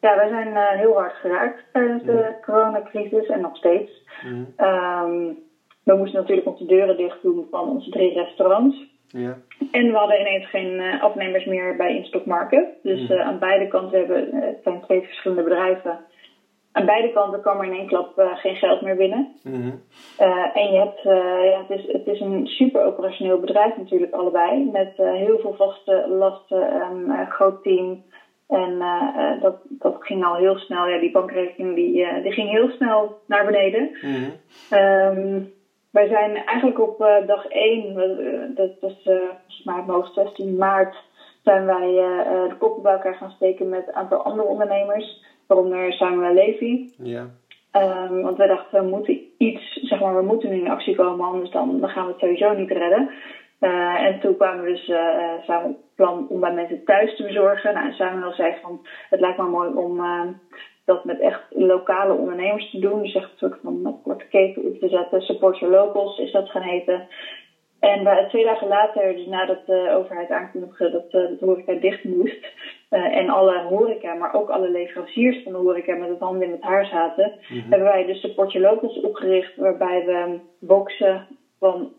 Ja, 0.00 0.16
wij 0.16 0.28
zijn 0.28 0.78
heel 0.78 0.94
hard 0.94 1.14
geraakt 1.14 1.62
tijdens 1.72 2.02
de 2.02 2.34
coronacrisis 2.44 3.26
en 3.26 3.40
nog 3.40 3.56
steeds. 3.56 4.02
Mm. 4.24 4.46
Um, 4.56 5.38
we 5.84 5.94
moesten 5.96 6.20
natuurlijk 6.20 6.46
onze 6.46 6.66
deuren 6.66 6.96
dicht 6.96 7.22
doen 7.22 7.46
van 7.50 7.68
onze 7.68 7.90
drie 7.90 8.12
restaurants. 8.12 8.96
Ja. 9.08 9.36
En 9.70 9.86
we 9.86 9.96
hadden 9.96 10.20
ineens 10.20 10.50
geen 10.50 11.00
afnemers 11.00 11.44
meer 11.44 11.76
bij 11.76 11.96
Instock 11.96 12.26
Market. 12.26 12.66
Dus 12.82 13.08
mm. 13.08 13.20
aan 13.20 13.38
beide 13.38 13.68
kanten 13.68 13.98
hebben 13.98 14.28
het 14.32 14.58
zijn 14.62 14.80
twee 14.80 15.02
verschillende 15.02 15.42
bedrijven 15.42 16.00
aan 16.78 16.86
beide 16.86 17.12
kanten 17.12 17.40
kwam 17.40 17.58
er 17.58 17.66
in 17.66 17.78
één 17.78 17.86
klap 17.86 18.18
uh, 18.18 18.36
geen 18.36 18.56
geld 18.56 18.80
meer 18.80 18.96
binnen. 18.96 19.32
Mm 19.42 19.86
en 20.52 20.72
je 20.72 20.78
hebt, 20.78 21.04
uh, 21.04 21.50
ja, 21.50 21.64
het, 21.68 21.78
is, 21.78 21.92
het 21.92 22.06
is 22.06 22.20
een 22.20 22.46
super 22.46 22.84
operationeel 22.84 23.38
bedrijf 23.38 23.76
natuurlijk 23.76 24.12
allebei. 24.12 24.70
Met 24.72 24.92
heel 24.96 25.38
veel 25.38 25.54
vaste 25.54 26.06
lasten, 26.08 26.74
een 26.74 27.26
groot 27.26 27.62
team. 27.62 28.02
En 28.48 28.78
dat, 29.40 29.56
dat 29.68 29.96
ging 30.00 30.24
al 30.24 30.36
heel 30.36 30.58
snel. 30.58 30.88
Ja, 30.88 30.98
die 30.98 31.10
bankrekening 31.10 31.74
die, 31.74 32.22
die 32.22 32.32
ging 32.32 32.50
heel 32.50 32.68
snel 32.68 33.18
naar 33.26 33.44
beneden. 33.44 33.90
Mm 34.02 34.32
um, 34.72 35.52
wij 35.90 36.08
zijn 36.08 36.36
eigenlijk 36.36 36.80
op 36.80 36.98
dag 37.26 37.46
1, 37.46 38.54
dat 38.54 38.70
was 38.80 39.02
volgens 39.02 39.62
mij 39.64 39.82
het 39.86 40.14
16 40.14 40.56
maart, 40.56 40.96
zijn 41.48 41.66
wij 41.66 41.90
de 42.48 42.56
koppen 42.58 42.82
bij 42.82 42.92
elkaar 42.92 43.14
gaan 43.14 43.30
steken 43.30 43.68
met 43.68 43.86
een 43.86 43.94
aantal 43.94 44.22
andere 44.22 44.48
ondernemers 44.48 45.24
waaronder 45.46 45.92
Samuel 45.92 46.34
Levy. 46.34 46.88
Ja. 47.02 47.26
Um, 47.72 48.22
want 48.22 48.36
wij 48.36 48.46
dachten, 48.46 48.82
we 48.82 48.88
moeten 48.88 49.20
iets, 49.38 49.72
zeg 49.82 50.00
maar, 50.00 50.16
we 50.16 50.22
moeten 50.22 50.50
nu 50.50 50.56
in 50.56 50.70
actie 50.70 50.94
komen, 50.94 51.26
anders 51.26 51.50
dan, 51.50 51.80
dan 51.80 51.88
gaan 51.88 52.04
we 52.04 52.10
het 52.10 52.20
sowieso 52.20 52.52
niet 52.52 52.70
redden. 52.70 53.10
Uh, 53.60 54.04
en 54.06 54.20
toen 54.20 54.36
kwamen 54.36 54.64
we 54.64 54.70
dus 54.70 54.88
uh, 54.88 55.42
samen 55.46 55.68
op 55.70 55.76
het 55.76 55.94
plan 55.94 56.26
om 56.28 56.40
bij 56.40 56.52
mensen 56.52 56.84
thuis 56.84 57.16
te 57.16 57.22
bezorgen. 57.22 57.74
Nou, 57.74 57.86
en 57.86 57.92
Samuel 57.92 58.32
zei 58.32 58.54
van, 58.62 58.80
het 59.10 59.20
lijkt 59.20 59.38
me 59.38 59.44
mooi 59.44 59.74
om 59.74 60.00
uh, 60.00 60.26
dat 60.84 61.04
met 61.04 61.20
echt 61.20 61.42
lokale 61.48 62.12
ondernemers 62.12 62.70
te 62.70 62.78
doen. 62.78 63.02
Dus 63.02 63.14
echt 63.14 63.30
een 63.30 63.38
soort 63.38 63.58
van 63.62 64.00
korte 64.02 64.28
keten 64.28 64.64
op 64.64 64.78
te 64.78 64.88
zetten. 64.88 65.20
Support 65.20 65.58
your 65.58 65.74
locals 65.74 66.18
is 66.18 66.32
dat 66.32 66.50
gaan 66.50 66.62
heten. 66.62 67.06
En 67.80 68.28
twee 68.28 68.44
dagen 68.44 68.68
later, 68.68 69.14
dus 69.14 69.26
nadat 69.26 69.66
de 69.66 69.90
overheid 69.96 70.30
aankondigde 70.30 70.90
dat 70.90 71.10
de 71.10 71.36
horeca 71.40 71.72
dicht 71.72 72.04
moest, 72.04 72.46
uh, 72.90 73.16
en 73.16 73.28
alle 73.28 73.62
horeca, 73.62 74.14
maar 74.14 74.34
ook 74.34 74.48
alle 74.48 74.70
leveranciers 74.70 75.42
van 75.42 75.52
de 75.52 75.58
horeca 75.58 75.94
met 75.94 76.08
het 76.08 76.18
handen 76.18 76.46
in 76.46 76.52
het 76.52 76.62
haar 76.62 76.86
zaten, 76.86 77.32
mhm. 77.48 77.70
hebben 77.70 77.88
wij 77.88 78.06
dus 78.06 78.20
Support 78.20 78.54
Locals 78.54 79.00
opgericht, 79.00 79.56
waarbij 79.56 80.04
we 80.04 80.38
boxen 80.60 81.26
van 81.58 81.92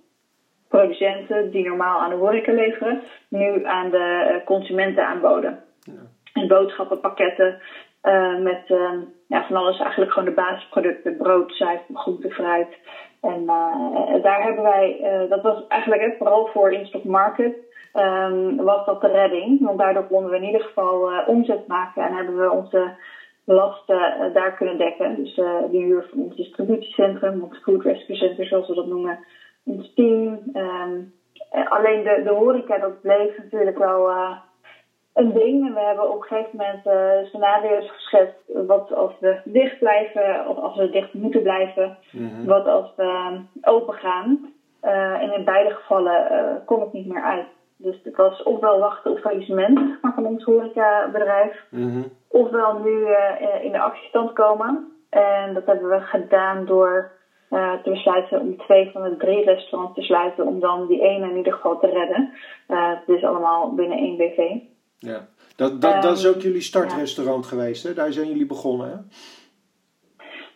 producenten 0.68 1.52
die 1.52 1.68
normaal 1.68 2.00
aan 2.00 2.10
de 2.10 2.16
horeca 2.16 2.52
leveren, 2.52 3.02
nu 3.30 3.66
aan 3.66 3.90
de 3.90 4.28
eh, 4.30 4.46
consumenten 4.46 5.06
aanboden. 5.06 5.64
Ja. 5.82 5.94
En 6.34 6.48
boodschappenpakketten 6.48 7.62
uh, 8.04 8.38
met 8.38 8.62
uh, 8.68 8.92
ja, 9.28 9.46
van 9.48 9.56
alles 9.56 9.80
eigenlijk 9.80 10.12
gewoon 10.12 10.30
de 10.30 10.36
basisproducten, 10.36 11.18
brood, 11.18 11.56
zuivel, 11.56 11.96
groente, 11.96 12.30
fruit. 12.30 12.78
En 13.22 13.46
daar 14.22 14.44
hebben 14.44 14.64
wij, 14.64 15.00
dat 15.30 15.42
was 15.42 15.68
eigenlijk 15.68 16.16
vooral 16.18 16.46
voor 16.46 16.72
in-stock 16.72 17.04
market, 17.04 17.54
um, 17.94 18.56
was 18.56 18.86
dat 18.86 19.02
de 19.02 19.08
redding. 19.08 19.60
Want 19.62 19.78
daardoor 19.78 20.04
konden 20.04 20.32
we 20.32 20.38
in 20.38 20.44
ieder 20.44 20.62
geval 20.62 21.26
omzet 21.26 21.68
maken 21.68 22.04
en 22.04 22.14
hebben 22.14 22.38
we 22.38 22.52
onze 22.52 22.94
lasten 23.44 24.32
daar 24.34 24.54
kunnen 24.54 24.78
dekken. 24.78 25.16
Dus 25.16 25.36
de 25.36 25.68
huur 25.70 26.08
van 26.10 26.20
ons 26.20 26.36
distributiecentrum, 26.36 27.44
ons 27.44 27.58
food 27.58 27.84
rescue 27.84 28.16
center 28.16 28.46
zoals 28.46 28.68
we 28.68 28.76
dat 28.76 28.88
noemen, 28.88 29.20
ons 29.66 29.94
team. 29.94 30.40
Um, 30.54 31.14
alleen 31.70 32.04
de, 32.04 32.22
de 32.24 32.32
horeca, 32.32 32.78
dat 32.78 33.02
bleef 33.02 33.38
natuurlijk 33.38 33.78
wel 33.78 34.10
een 35.20 35.34
ding. 35.34 35.68
En 35.68 35.74
we 35.74 35.80
hebben 35.80 36.10
op 36.10 36.22
een 36.22 36.28
gegeven 36.28 36.58
moment 36.58 36.86
uh, 36.86 37.28
scenario's 37.28 37.92
geschetst. 37.92 38.44
Wat 38.68 38.94
als 38.94 39.12
we 39.20 39.40
dicht 39.44 39.80
blijven, 39.80 40.48
of 40.48 40.58
als 40.58 40.78
we 40.78 40.90
dicht 40.90 41.14
moeten 41.14 41.42
blijven. 41.42 41.98
Mhm. 42.12 42.46
Wat 42.46 42.66
als 42.68 42.94
we 42.96 43.04
uh, 43.04 43.40
open 43.74 43.94
gaan. 43.94 44.54
Uh, 44.84 45.22
en 45.22 45.34
in 45.34 45.44
beide 45.44 45.70
gevallen 45.70 46.28
uh, 46.32 46.66
kon 46.66 46.80
het 46.80 46.94
niet 46.94 47.08
meer 47.08 47.24
uit. 47.24 47.48
Dus 47.78 48.00
het 48.04 48.16
was 48.16 48.44
ofwel 48.44 48.80
wachten 48.80 49.12
op 49.12 49.20
faillissement 49.20 49.80
van 50.16 50.26
ons 50.26 50.44
horecabedrijf. 50.44 51.64
Mm 51.70 52.18
Ofwel 52.32 52.80
nu 52.80 53.08
in 53.62 53.72
de 53.72 53.80
actiestand 53.80 54.34
komen. 54.34 54.92
En 55.10 55.54
dat 55.54 55.66
hebben 55.66 55.90
we 55.90 56.00
gedaan 56.00 56.66
door 56.66 57.12
te 57.50 57.90
besluiten 57.90 58.40
om 58.40 58.58
twee 58.58 58.90
van 58.92 59.04
de 59.04 59.18
drie 59.18 59.44
restaurants 59.44 59.96
te 59.96 60.02
sluiten. 60.02 60.46
Om 60.46 60.60
dan 60.60 60.88
die 60.88 61.02
ene 61.02 61.30
in 61.30 61.38
ieder 61.38 61.54
geval 61.54 61.80
te 61.80 61.88
redden. 61.88 62.34
het 62.68 63.08
is 63.08 63.24
allemaal 63.24 63.74
binnen 63.76 63.98
één 63.98 64.18
BV. 64.18 64.62
Ja, 65.00 65.28
dat, 65.56 65.82
dat, 65.82 66.02
dat 66.02 66.18
is 66.18 66.28
ook 66.28 66.42
jullie 66.42 66.62
startrestaurant 66.62 67.46
geweest, 67.46 67.84
hè? 67.84 67.94
Daar 67.94 68.12
zijn 68.12 68.28
jullie 68.28 68.46
begonnen, 68.46 68.90
hè? 68.90 68.96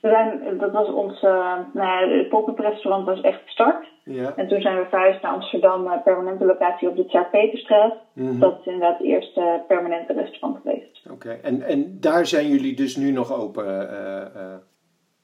We 0.02 0.10
zijn, 0.10 0.58
dat 0.58 0.72
was 0.72 0.88
ons, 0.88 1.22
uh, 1.22 1.58
nou 1.74 2.10
ja, 2.10 2.18
het 2.18 2.30
pop-up 2.30 2.60
restaurant 2.60 3.06
was 3.06 3.22
echt 3.22 3.42
start. 3.46 3.88
Ja. 4.04 4.34
En 4.36 4.48
toen 4.48 4.62
zijn 4.62 4.78
we 4.78 4.86
verhuisd 4.90 5.22
naar 5.22 5.32
Amsterdam, 5.32 5.86
uh, 5.86 6.04
permanente 6.04 6.46
locatie 6.46 6.90
op 6.90 6.96
de 6.96 7.06
Tjaar 7.06 7.30
Peterstraat. 7.30 7.96
Mhm. 8.14 8.40
Dat 8.40 8.60
is 8.60 8.66
inderdaad 8.66 8.98
het 8.98 9.08
eerste 9.08 9.64
permanente 9.68 10.14
restaurant 10.14 10.62
geweest. 10.62 11.10
Oké, 11.12 11.30
en, 11.30 11.62
en 11.62 11.98
daar 12.00 12.26
zijn 12.26 12.48
jullie 12.48 12.76
dus 12.76 12.96
nu 12.96 13.12
nog 13.12 13.34
open? 13.34 13.66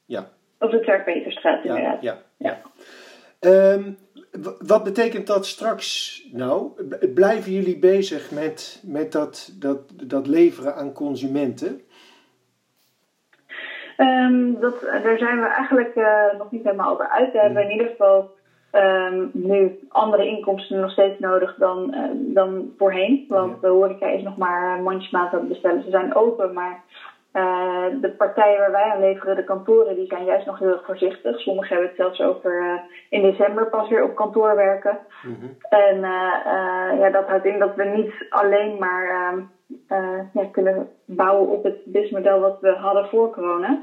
Ja. 0.06 0.28
Op 0.58 0.70
de 0.70 0.80
Tjaar 0.80 1.04
Peterstraat, 1.04 1.64
inderdaad. 1.64 2.02
Ja, 2.02 2.18
ja. 2.36 2.60
ja. 3.40 3.72
Um, 3.72 3.96
wat 4.58 4.84
betekent 4.84 5.26
dat 5.26 5.46
straks 5.46 6.22
nou? 6.32 6.70
Blijven 7.14 7.52
jullie 7.52 7.78
bezig 7.78 8.30
met, 8.30 8.82
met 8.86 9.12
dat, 9.12 9.52
dat, 9.58 9.78
dat 10.08 10.26
leveren 10.26 10.74
aan 10.74 10.92
consumenten? 10.92 11.80
Um, 13.96 14.60
dat, 14.60 14.80
daar 14.80 15.18
zijn 15.18 15.40
we 15.40 15.46
eigenlijk 15.46 15.94
uh, 15.94 16.38
nog 16.38 16.50
niet 16.50 16.64
helemaal 16.64 16.92
over 16.92 17.08
uit. 17.08 17.32
We 17.32 17.38
hebben 17.38 17.62
in 17.62 17.70
ieder 17.70 17.86
geval 17.86 18.30
um, 18.72 19.30
nu 19.32 19.78
andere 19.88 20.26
inkomsten 20.26 20.80
nog 20.80 20.90
steeds 20.90 21.18
nodig 21.18 21.54
dan, 21.58 21.94
uh, 21.94 22.34
dan 22.34 22.72
voorheen. 22.78 23.26
Want 23.28 23.60
de 23.60 23.68
horeca 23.68 24.06
is 24.06 24.22
nog 24.22 24.36
maar 24.36 24.82
mandjesmaat 24.82 25.32
aan 25.32 25.38
het 25.38 25.48
bestellen. 25.48 25.82
Ze 25.82 25.90
zijn 25.90 26.14
open, 26.14 26.52
maar 26.52 26.82
uh, 27.32 27.84
de 28.00 28.10
partijen 28.10 28.58
waar 28.58 28.70
wij 28.70 28.90
aan 28.90 29.00
leveren, 29.00 29.36
de 29.36 29.44
kantoren, 29.44 29.94
die 29.94 30.06
zijn 30.06 30.24
juist 30.24 30.46
nog 30.46 30.58
heel 30.58 30.68
erg 30.68 30.84
voorzichtig. 30.84 31.40
Sommigen 31.40 31.68
hebben 31.68 31.88
het 31.88 31.96
zelfs 31.96 32.20
over 32.20 32.62
uh, 32.62 32.80
in 33.08 33.22
december 33.22 33.66
pas 33.66 33.88
weer 33.88 34.02
op 34.02 34.14
kantoor 34.14 34.56
werken. 34.56 34.98
Mm 35.22 35.36
-hmm. 35.40 35.56
En 35.68 35.96
uh, 35.96 37.00
ja, 37.00 37.10
dat 37.10 37.26
houdt 37.26 37.44
in 37.44 37.58
dat 37.58 37.74
we 37.74 37.84
niet 37.84 38.12
alleen 38.28 38.78
maar 38.78 39.34
ja, 40.32 40.44
kunnen 40.52 40.88
bouwen 41.04 41.48
op 41.48 41.64
het 41.64 41.84
businessmodel 41.84 42.40
wat 42.40 42.60
we 42.60 42.70
hadden 42.70 43.08
voor 43.08 43.30
corona. 43.30 43.78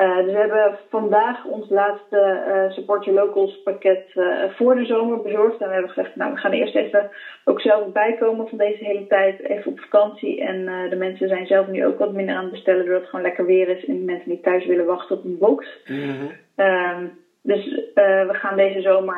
Uh, 0.00 0.16
dus 0.16 0.32
we 0.32 0.38
hebben 0.38 0.78
vandaag 0.88 1.44
ons 1.44 1.68
laatste 1.68 2.44
uh, 2.48 2.70
Support 2.70 3.04
Your 3.04 3.20
Locals 3.20 3.62
pakket 3.62 4.04
uh, 4.14 4.44
voor 4.48 4.74
de 4.74 4.84
zomer 4.84 5.22
bezorgd. 5.22 5.60
En 5.60 5.66
we 5.66 5.72
hebben 5.72 5.90
gezegd, 5.90 6.16
nou 6.16 6.32
we 6.32 6.38
gaan 6.38 6.52
eerst 6.52 6.74
even 6.74 7.10
ook 7.44 7.60
zelf 7.60 7.92
bijkomen 7.92 8.48
van 8.48 8.58
deze 8.58 8.84
hele 8.84 9.06
tijd. 9.06 9.40
Even 9.40 9.70
op 9.70 9.80
vakantie. 9.80 10.40
En 10.40 10.88
de 10.90 10.96
mensen 10.96 11.28
zijn 11.28 11.46
zelf 11.46 11.66
nu 11.66 11.86
ook 11.86 11.98
wat 11.98 12.12
minder 12.12 12.34
aan 12.34 12.42
het 12.42 12.52
bestellen 12.52 12.84
doordat 12.84 13.00
het 13.00 13.10
gewoon 13.10 13.24
lekker 13.24 13.46
weer 13.46 13.68
is. 13.68 13.84
En 13.84 14.04
mensen 14.04 14.28
die 14.28 14.40
thuis 14.40 14.66
willen 14.66 14.86
wachten 14.86 15.16
op 15.16 15.24
een 15.24 15.38
box. 15.38 15.66
Mm 15.86 15.98
-hmm. 15.98 17.10
dus 17.42 17.64
we 17.94 18.28
gaan 18.32 18.56
deze 18.56 18.80
zomer 18.80 19.16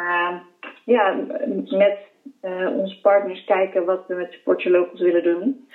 ja, 0.85 1.17
met 1.71 1.99
onze 2.77 3.01
partners 3.01 3.45
kijken 3.45 3.85
wat 3.85 4.05
we 4.07 4.15
met 4.15 4.33
Support 4.33 4.63
Your 4.63 4.79
Locals 4.79 5.01
willen 5.01 5.23
doen. 5.23 5.67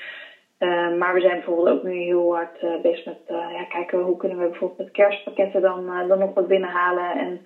Uh, 0.59 0.97
maar 0.97 1.13
we 1.13 1.19
zijn 1.19 1.35
bijvoorbeeld 1.35 1.77
ook 1.77 1.83
nu 1.83 1.91
heel 1.91 2.33
hard 2.33 2.61
uh, 2.63 2.81
bezig 2.81 3.05
met 3.05 3.19
uh, 3.27 3.37
ja, 3.37 3.63
kijken 3.63 3.99
hoe 3.99 4.17
kunnen 4.17 4.37
we 4.37 4.49
bijvoorbeeld 4.49 4.79
met 4.79 4.91
kerstpakketten 4.91 5.61
dan, 5.61 6.07
dan 6.07 6.19
nog 6.19 6.33
wat 6.33 6.47
binnenhalen. 6.47 7.11
En 7.11 7.41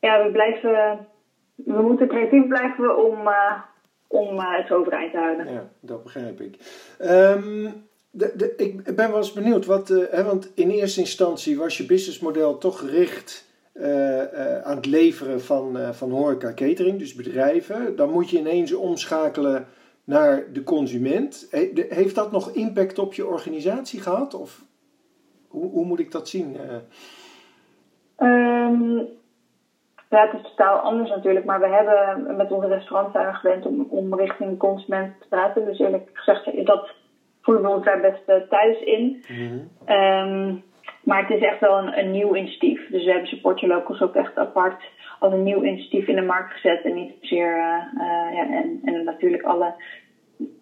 ja, 0.00 0.24
we 0.24 0.30
blijven, 0.30 1.06
we 1.54 1.82
moeten 1.82 2.08
creatief 2.08 2.46
blijven 2.48 3.04
om, 3.04 3.28
om 4.06 4.38
het 4.38 4.72
overeind 4.72 5.12
te 5.12 5.18
houden. 5.18 5.52
Ja, 5.52 5.68
dat 5.80 6.02
begrijp 6.02 6.40
ik. 6.40 6.56
Um, 7.02 7.72
de, 8.10 8.32
de, 8.36 8.54
ik 8.56 8.96
ben 8.96 9.08
wel 9.08 9.16
eens 9.16 9.32
benieuwd, 9.32 9.66
wat, 9.66 9.88
hè, 9.88 10.24
want 10.24 10.52
in 10.54 10.70
eerste 10.70 11.00
instantie 11.00 11.58
was 11.58 11.76
je 11.76 11.86
businessmodel 11.86 12.58
toch 12.58 12.78
gericht 12.78 13.52
aan 14.64 14.76
het 14.76 14.86
leveren 14.86 15.40
van, 15.40 15.94
van 15.94 16.10
horeca 16.10 16.52
catering, 16.54 16.98
dus 16.98 17.14
bedrijven. 17.14 17.96
Dan 17.96 18.10
moet 18.10 18.30
je 18.30 18.38
ineens 18.38 18.74
omschakelen 18.74 19.66
naar 20.04 20.52
de 20.52 20.62
consument. 20.62 21.48
Heeft 21.88 22.14
dat 22.14 22.32
nog 22.32 22.50
impact 22.50 22.98
op 22.98 23.14
je 23.14 23.26
organisatie 23.26 24.00
gehad? 24.00 24.34
Of 24.34 24.64
hoe, 25.48 25.70
hoe 25.70 25.84
moet 25.84 25.98
ik 25.98 26.10
dat 26.10 26.28
zien? 26.28 26.56
Um, 28.18 28.96
ja, 30.10 30.28
het 30.30 30.40
is 30.40 30.48
totaal 30.48 30.78
anders 30.78 31.10
natuurlijk. 31.10 31.44
Maar 31.44 31.60
we 31.60 31.68
hebben 31.68 32.36
met 32.36 32.50
onze 32.50 32.68
restaurant 32.68 33.12
zijn 33.12 33.26
we 33.26 33.32
gewend 33.32 33.66
om, 33.66 33.86
om 33.88 34.14
richting 34.14 34.58
consument 34.58 35.20
te 35.20 35.28
praten. 35.28 35.64
Dus 35.64 35.78
eerlijk 35.78 36.10
gezegd, 36.12 36.66
dat 36.66 36.90
voelen 37.40 37.62
we 37.62 37.68
ons 37.68 37.84
daar 37.84 38.00
best 38.00 38.22
eh, 38.26 38.36
thuis 38.48 38.80
in. 38.80 39.24
Mm 39.28 40.62
maar 41.04 41.20
het 41.26 41.30
is 41.30 41.42
echt 41.42 41.60
wel 41.60 41.78
een, 41.78 41.98
een 41.98 42.10
nieuw 42.10 42.36
initiatief. 42.36 42.88
Dus 42.90 43.04
we 43.04 43.10
hebben 43.10 43.28
Support 43.28 43.60
Your 43.60 43.74
Locals 43.74 44.00
ook 44.00 44.14
echt 44.14 44.36
apart 44.36 44.82
als 45.24 45.32
een 45.32 45.42
nieuw 45.42 45.62
initiatief 45.62 46.06
in 46.06 46.16
de 46.16 46.22
markt 46.22 46.52
gezet. 46.52 46.82
En 46.84 46.94
niet 46.94 47.12
zozeer, 47.20 47.56
uh, 47.94 48.34
ja, 48.34 48.48
en, 48.50 48.80
en 48.84 49.04
natuurlijk 49.04 49.42
alle 49.42 49.74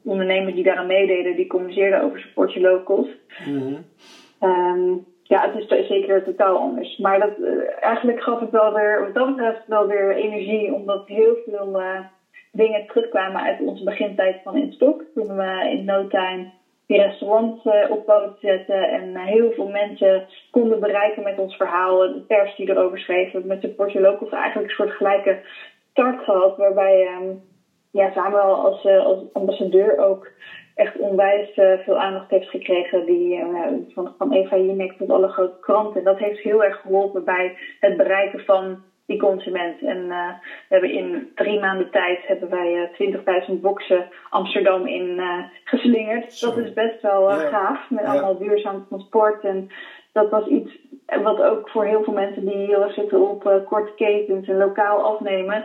ondernemers 0.05 0.55
die 0.55 0.65
daaraan 0.65 0.87
meededen, 0.87 1.37
die 1.37 1.47
communiceerden 1.47 2.03
over 2.03 2.21
Support 2.21 2.53
Your 2.53 2.69
Locals. 2.69 3.09
Mm 3.47 3.85
um, 4.43 5.05
ja, 5.23 5.51
het 5.51 5.71
is 5.71 5.89
zeker 5.89 6.25
totaal 6.25 6.59
anders. 6.59 6.97
Maar 6.97 7.19
dat, 7.19 7.39
uh, 7.39 7.63
eigenlijk 7.81 8.23
gaf 8.23 8.41
het 8.41 8.51
wel 8.51 8.73
weer, 8.73 9.01
wat 9.01 9.15
dat 9.15 9.37
betreft, 9.37 9.67
wel 9.67 9.87
weer 9.87 10.15
energie, 10.17 10.75
omdat 10.75 11.07
heel 11.07 11.37
veel 11.47 11.81
uh, 11.81 12.01
dingen 12.53 12.87
terugkwamen 12.87 13.43
uit 13.43 13.61
onze 13.61 13.85
begintijd 13.85 14.41
van 14.45 14.57
Instok. 14.57 15.03
Toen 15.15 15.37
we 15.37 15.69
in 15.71 15.85
no 15.85 16.07
time 16.07 16.51
restaurants 17.01 17.65
uh, 17.65 17.91
op 17.91 18.07
te 18.07 18.33
zetten 18.41 18.89
en 18.89 19.17
heel 19.17 19.51
veel 19.51 19.69
mensen 19.69 20.27
konden 20.51 20.81
bereiken 20.81 21.23
met 21.23 21.39
ons 21.39 21.57
verhaal. 21.57 21.99
De 21.99 22.25
pers 22.27 22.57
die 22.57 22.71
erover 22.71 22.99
schreef, 22.99 23.33
met 23.33 23.61
Support 23.61 23.93
Your 23.93 24.09
Locals 24.09 24.31
eigenlijk 24.31 24.69
een 24.69 24.77
soort 24.77 24.97
gelijke 24.97 25.39
start 25.91 26.25
gehad, 26.25 26.57
waarbij... 26.57 27.17
Um, 27.21 27.51
ja, 27.91 28.11
Samuel 28.13 28.55
als, 28.55 28.85
uh, 28.85 29.05
als 29.05 29.19
ambassadeur 29.33 29.99
ook 29.99 30.29
echt 30.75 30.99
onwijs 30.99 31.55
veel 31.85 31.97
aandacht 31.97 32.31
heeft 32.31 32.49
gekregen. 32.49 33.07
Die, 33.07 33.45
van, 33.95 34.15
van 34.19 34.33
Eva 34.33 34.57
Jinek 34.57 34.93
tot 34.93 35.11
alle 35.11 35.29
grote 35.29 35.61
kranten. 35.61 35.99
En 35.99 36.05
dat 36.05 36.19
heeft 36.19 36.39
heel 36.39 36.65
erg 36.65 36.81
geholpen 36.81 37.25
bij 37.25 37.57
het 37.81 37.97
bereiken 37.97 38.41
van 38.41 38.83
die 39.07 39.19
consument. 39.19 39.83
En 39.83 40.09
we 40.09 40.35
hebben 40.69 40.93
in 40.93 41.31
drie 41.35 41.59
maanden 41.59 41.91
tijd 41.91 42.27
hebben 42.27 42.49
wij 42.49 42.91
20.000 43.49 43.61
boxen 43.61 44.09
Amsterdam 44.31 44.87
in 44.87 45.21
geslingerd. 45.65 46.41
Dat 46.41 46.57
is 46.57 46.73
best 46.73 47.03
wel 47.03 47.29
gaaf. 47.29 47.91
Met 47.91 48.05
allemaal 48.05 48.39
duurzaam 48.39 48.85
transport. 48.89 49.45
En 49.45 49.69
dat 50.13 50.31
was 50.31 50.47
iets 50.47 50.79
wat 51.23 51.43
ook 51.43 51.69
voor 51.69 51.85
heel 51.85 52.03
veel 52.03 52.13
mensen 52.13 52.45
die 52.45 52.67
heel 52.67 52.83
erg 52.83 52.95
zitten 52.95 53.21
op 53.21 53.63
korte 53.65 53.93
ketens 53.95 54.49
en 54.49 54.57
lokaal 54.57 55.03
afnemen, 55.03 55.65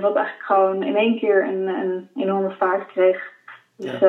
wat 0.00 0.14
eigenlijk 0.16 0.44
gewoon 0.44 0.82
in 0.82 0.96
één 0.96 1.18
keer 1.18 1.46
een, 1.46 1.66
een 1.66 2.08
enorme 2.14 2.50
vaart 2.50 2.86
kreeg. 2.86 3.32
Dus 3.76 4.00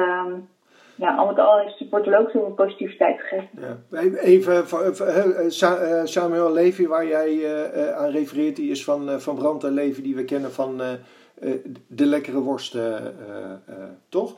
ja. 0.95 1.15
Al 1.15 1.27
met 1.27 1.39
al 1.39 1.59
heeft 1.59 1.77
support 1.77 2.07
ook 2.07 2.29
zoveel 2.31 2.53
positiviteit 2.55 3.19
gegeven. 3.19 3.49
Ja. 3.89 3.99
Even, 4.19 4.65
uh, 5.01 6.01
Samuel 6.03 6.53
Levy, 6.53 6.87
waar 6.87 7.07
jij 7.07 7.63
aan 7.95 8.09
refereert, 8.09 8.55
die 8.55 8.71
is 8.71 8.83
van, 8.83 9.21
van 9.21 9.35
Brand 9.35 9.63
en 9.63 9.73
Levy, 9.73 10.01
die 10.01 10.15
we 10.15 10.25
kennen 10.25 10.51
van 10.51 10.81
de 11.87 12.05
lekkere 12.05 12.39
worsten, 12.39 13.15
toch? 14.09 14.35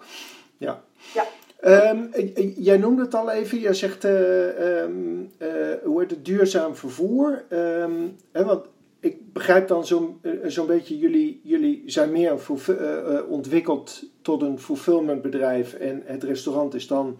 Ja. 0.57 0.81
ja. 1.13 1.23
Um, 1.61 2.09
jij 2.55 2.77
noemde 2.77 3.01
het 3.01 3.13
al 3.13 3.31
even, 3.31 3.59
jij 3.59 3.73
zegt 3.73 4.05
uh, 4.05 4.81
um, 4.81 5.31
uh, 5.39 5.47
hoe 5.83 5.99
heet 5.99 6.09
het, 6.09 6.25
duurzaam 6.25 6.75
vervoer. 6.75 7.43
Um, 7.49 8.15
hè, 8.31 8.45
want 8.45 8.65
ik 8.99 9.33
begrijp 9.33 9.67
dan 9.67 9.85
zo'n 9.85 10.21
zo 10.47 10.65
beetje, 10.65 10.97
jullie, 10.97 11.39
jullie 11.43 11.83
zijn 11.85 12.11
meer 12.11 12.33
uh, 12.69 13.29
ontwikkeld 13.29 14.03
tot 14.21 14.41
een 14.41 14.59
fulfillmentbedrijf 14.59 15.73
en 15.73 16.01
het 16.05 16.23
restaurant 16.23 16.73
is 16.73 16.87
dan 16.87 17.17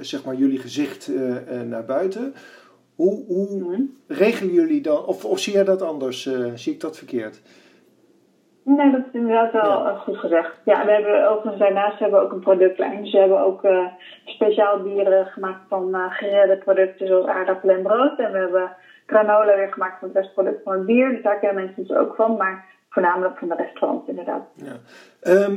zeg 0.00 0.24
maar 0.24 0.34
jullie 0.34 0.58
gezicht 0.58 1.10
naar 1.66 1.84
buiten. 1.84 2.34
Hoe, 2.94 3.24
hoe 3.26 3.58
Mhm. 3.58 3.80
regelen 4.06 4.54
jullie 4.54 4.80
dan, 4.80 5.04
of, 5.04 5.24
of 5.24 5.38
zie 5.38 5.52
jij 5.52 5.64
dat 5.64 5.82
anders? 5.82 6.26
eh, 6.26 6.52
zie 6.54 6.72
ik 6.72 6.80
dat 6.80 6.98
verkeerd? 6.98 7.42
Nee, 8.64 8.90
dat 8.92 9.00
is 9.06 9.12
inderdaad 9.12 9.52
wel 9.52 9.62
Ja. 9.62 9.90
eh, 9.90 10.00
goed 10.00 10.16
gezegd. 10.16 10.52
Ja, 10.64 10.84
we 10.84 10.90
hebben 10.92 11.28
overigens 11.30 11.58
daarnaast 11.58 11.98
hebben 11.98 12.18
we 12.20 12.24
ook 12.24 12.32
een 12.32 12.40
productlijn. 12.40 13.02
Dus 13.02 13.12
we 13.12 13.18
hebben 13.18 13.40
ook 13.40 13.64
eh, 13.64 13.86
speciaal 14.24 14.82
bieren 14.82 15.26
gemaakt 15.26 15.68
van 15.68 15.94
eh 15.94 16.10
geredde 16.14 16.56
producten 16.56 17.06
zoals 17.06 17.26
aardappelen 17.26 17.76
en 17.76 17.82
brood. 17.82 18.18
En 18.18 18.32
we 18.32 18.38
hebben 18.38 18.76
granola 19.06 19.56
weer 19.56 19.72
gemaakt 19.72 19.98
van 19.98 20.08
het 20.08 20.16
restproduct 20.16 20.62
van 20.62 20.72
het 20.72 20.86
bier. 20.86 21.08
Dus 21.08 21.22
daar 21.22 21.38
kennen 21.38 21.64
mensen 21.64 21.86
dus 21.86 21.96
ook 21.96 22.14
van, 22.14 22.36
maar 22.36 22.64
voornamelijk 22.90 23.38
van 23.38 23.48
de 23.48 23.54
restaurants 23.54 24.08
inderdaad. 24.08 24.42
Ja. 24.54 24.76
Ehm, 25.20 25.56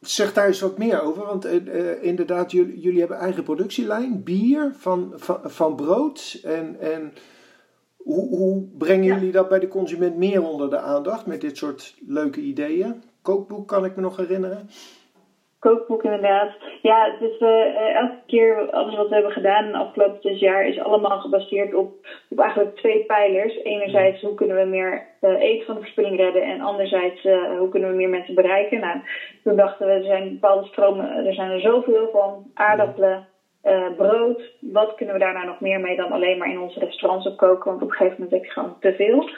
zeg 0.00 0.32
daar 0.32 0.46
eens 0.46 0.60
wat 0.60 0.78
meer 0.78 1.02
over, 1.02 1.26
want 1.26 1.44
eh, 1.44 1.90
eh, 1.90 2.02
inderdaad, 2.02 2.50
jullie, 2.50 2.80
jullie 2.80 2.98
hebben 2.98 3.18
eigen 3.18 3.42
productielijn, 3.42 4.22
bier 4.22 4.70
van, 4.74 5.12
van, 5.16 5.38
van 5.42 5.76
brood. 5.76 6.40
En, 6.44 6.76
en 6.80 7.12
hoe, 7.96 8.28
hoe 8.28 8.68
brengen 8.78 9.04
Ja. 9.04 9.14
jullie 9.14 9.32
dat 9.32 9.48
bij 9.48 9.58
de 9.58 9.68
consument 9.68 10.16
meer 10.16 10.42
onder 10.42 10.70
de 10.70 10.78
aandacht 10.78 11.26
met 11.26 11.40
dit 11.40 11.56
soort 11.56 11.96
leuke 12.06 12.40
ideeën? 12.40 13.02
Kookboek 13.22 13.68
kan 13.68 13.84
ik 13.84 13.96
me 13.96 14.02
nog 14.02 14.16
herinneren. 14.16 14.70
Kookboek 15.58 16.02
inderdaad. 16.02 16.50
Ja, 16.82 17.10
het 17.12 17.30
is 17.30 17.38
eh, 17.38 17.48
eh, 17.48 17.94
elke 17.94 18.18
keer 18.26 18.70
alles 18.70 18.94
wat 18.94 19.08
we 19.08 19.14
hebben 19.14 19.32
gedaan 19.32 19.64
in 19.64 19.72
de 19.72 19.78
afgelopen 19.78 20.20
zes 20.20 20.38
jaar 20.38 20.66
is 20.66 20.78
allemaal 20.78 21.18
gebaseerd 21.18 21.74
op, 21.74 21.92
op 22.28 22.38
eigenlijk 22.38 22.76
twee 22.76 23.04
pijlers. 23.04 23.62
Enerzijds 23.62 24.20
hoe 24.20 24.34
kunnen 24.34 24.56
we 24.56 24.64
meer 24.64 25.06
eh, 25.20 25.40
eten 25.40 25.66
van 25.66 25.74
de 25.74 25.80
verspilling 25.80 26.16
redden 26.16 26.42
en 26.42 26.60
anderzijds 26.60 27.22
hoe 27.58 27.68
kunnen 27.70 27.90
we 27.90 27.96
meer 27.96 28.08
mensen 28.08 28.34
bereiken. 28.34 28.80
Nou, 28.80 28.98
toen 29.42 29.56
dachten 29.56 29.86
we 29.86 29.92
er 29.92 30.02
zijn 30.02 30.28
bepaalde 30.28 30.66
stromen, 30.66 31.26
er 31.26 31.34
zijn 31.34 31.50
er 31.50 31.60
zoveel 31.60 32.08
van 32.12 32.50
aardappelen, 32.54 33.26
brood. 33.96 34.42
Wat 34.60 34.94
kunnen 34.94 35.14
we 35.14 35.20
daar 35.20 35.32
nou 35.32 35.46
nog 35.46 35.60
meer 35.60 35.80
mee 35.80 35.96
dan 35.96 36.12
alleen 36.12 36.38
maar 36.38 36.50
in 36.50 36.60
onze 36.60 36.78
restaurants 36.78 37.26
op 37.26 37.36
koken? 37.36 37.70
Want 37.70 37.82
op 37.82 37.90
een 37.90 37.96
gegeven 37.96 38.14
moment 38.14 38.30
heb 38.30 38.44
je 38.44 38.50
gewoon 38.50 38.76
te 38.80 38.92
veel. 38.92 39.28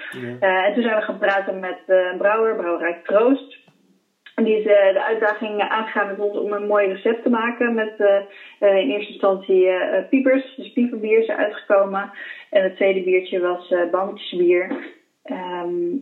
Ja. 0.40 0.64
En 0.64 0.74
toen 0.74 0.82
zijn 0.82 0.96
we 0.96 1.02
gaan 1.02 1.18
praten 1.18 1.58
met 1.58 1.78
brouwer, 2.18 2.56
Brouwerij 2.56 3.00
Troost. 3.04 3.60
En 4.40 4.47
die 4.47 4.59
is 4.59 4.66
eh, 4.66 4.92
de 4.92 5.04
uitdaging 5.04 5.61
aangegaan 5.61 6.06
met 6.06 6.18
ons 6.18 6.38
om 6.38 6.52
een 6.52 6.66
mooi 6.66 6.87
recept 6.87 7.23
te 7.23 7.30
maken. 7.30 7.75
Met 7.75 7.94
eh, 7.99 8.16
eh, 8.59 8.76
in 8.76 8.90
eerste 8.90 9.12
instantie 9.12 9.68
piepers, 10.11 10.54
dus 10.56 10.73
pieperbier 10.73 11.18
is 11.18 11.28
er 11.28 11.37
uitgekomen. 11.37 12.11
En 12.50 12.62
het 12.62 12.76
tweede 12.76 13.02
biertje 13.02 13.40
was 13.40 13.70
uh, 13.70 13.80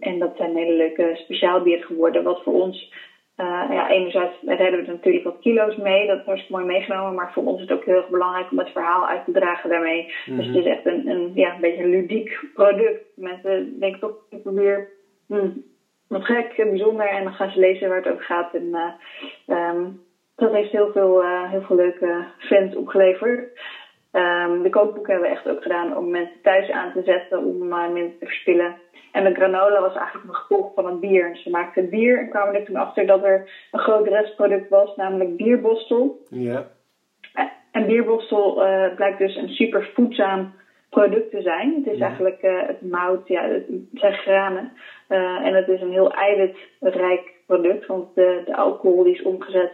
en 0.00 0.18
dat 0.18 0.36
zijn 0.36 0.56
hele 0.56 0.72
leuke 0.72 1.10
speciaalbieren 1.14 1.84
geworden. 1.84 2.22
Wat 2.22 2.42
voor 2.42 2.52
ons, 2.52 2.92
ja, 3.36 3.90
enerzijds 3.90 4.34
redden 4.46 4.84
we 4.84 4.92
natuurlijk 4.92 5.24
wat 5.24 5.38
kilo's 5.40 5.76
mee. 5.76 6.06
Dat 6.06 6.18
is 6.18 6.24
hartstikke 6.24 6.56
mooi 6.56 6.66
meegenomen. 6.72 7.14
Maar 7.14 7.32
voor 7.32 7.44
ons 7.44 7.62
is 7.62 7.68
het 7.68 7.78
ook 7.78 7.84
heel 7.84 7.96
erg 7.96 8.08
belangrijk 8.08 8.50
om 8.50 8.58
het 8.58 8.70
verhaal 8.70 9.06
uit 9.06 9.24
te 9.24 9.32
dragen 9.32 9.70
daarmee. 9.70 10.12
Dus 10.26 10.46
het 10.46 10.56
is 10.56 10.64
echt 10.64 10.86
een, 10.86 11.08
een, 11.08 11.30
ja, 11.34 11.54
een 11.54 11.60
beetje 11.60 11.82
een 11.82 11.90
ludiek 11.90 12.40
product. 12.54 13.04
Mensen 13.14 13.78
denken 13.78 14.00
toch 14.00 14.28
pieperbier... 14.28 14.88
Hmm, 15.26 15.64
wat 16.08 16.24
gek 16.24 16.52
en 16.56 16.68
bijzonder. 16.68 17.08
En 17.08 17.24
dan 17.24 17.32
gaan 17.32 17.50
ze 17.50 17.60
lezen 17.60 17.88
waar 17.88 17.96
het 17.96 18.12
over 18.12 18.24
gaat. 18.24 18.54
En 18.54 18.66
uh, 19.46 19.68
um, 19.70 20.00
dat 20.36 20.52
heeft 20.52 20.70
heel 20.70 20.92
veel, 20.92 21.22
uh, 21.22 21.50
heel 21.50 21.62
veel 21.62 21.76
leuke 21.76 22.24
fans 22.38 22.76
opgeleverd. 22.76 23.60
Um, 24.12 24.62
de 24.62 24.70
kookboeken 24.70 25.12
hebben 25.12 25.30
we 25.30 25.36
echt 25.36 25.48
ook 25.48 25.62
gedaan 25.62 25.96
om 25.96 26.10
mensen 26.10 26.42
thuis 26.42 26.70
aan 26.70 26.92
te 26.92 27.02
zetten 27.02 27.38
om 27.44 27.62
uh, 27.62 27.88
minder 27.88 28.18
te 28.18 28.26
verspillen. 28.26 28.76
En 29.12 29.24
de 29.24 29.34
granola 29.34 29.80
was 29.80 29.96
eigenlijk 29.96 30.28
een 30.28 30.34
gevolg 30.34 30.74
van 30.74 30.86
een 30.86 31.00
bier. 31.00 31.36
Ze 31.36 31.50
maakten 31.50 31.88
bier 31.88 32.18
en 32.18 32.28
kwamen 32.28 32.54
er 32.54 32.64
toen 32.64 32.76
achter 32.76 33.06
dat 33.06 33.24
er 33.24 33.50
een 33.72 33.80
groot 33.80 34.06
restproduct 34.06 34.68
was, 34.68 34.96
namelijk 34.96 35.36
bierbostel. 35.36 36.18
Ja. 36.30 36.66
En 37.72 37.86
bierbostel 37.86 38.66
uh, 38.66 38.94
blijkt 38.94 39.18
dus 39.18 39.36
een 39.36 39.48
super 39.48 39.90
voedzaam 39.94 40.54
product 40.90 41.30
te 41.30 41.42
zijn. 41.42 41.74
Het 41.74 41.92
is 41.92 41.98
ja. 41.98 42.06
eigenlijk 42.06 42.42
uh, 42.42 42.66
het 42.66 42.82
mout, 42.82 43.28
ja, 43.28 43.42
het 43.42 43.64
zijn 43.92 44.14
granen. 44.14 44.72
Uh, 45.08 45.46
en 45.46 45.54
het 45.54 45.68
is 45.68 45.80
een 45.80 45.92
heel 45.92 46.12
eiwitrijk 46.12 47.32
product, 47.46 47.86
want 47.86 48.14
de, 48.14 48.42
de 48.44 48.56
alcohol 48.56 49.02
die 49.02 49.14
is 49.14 49.22
omgezet, 49.22 49.72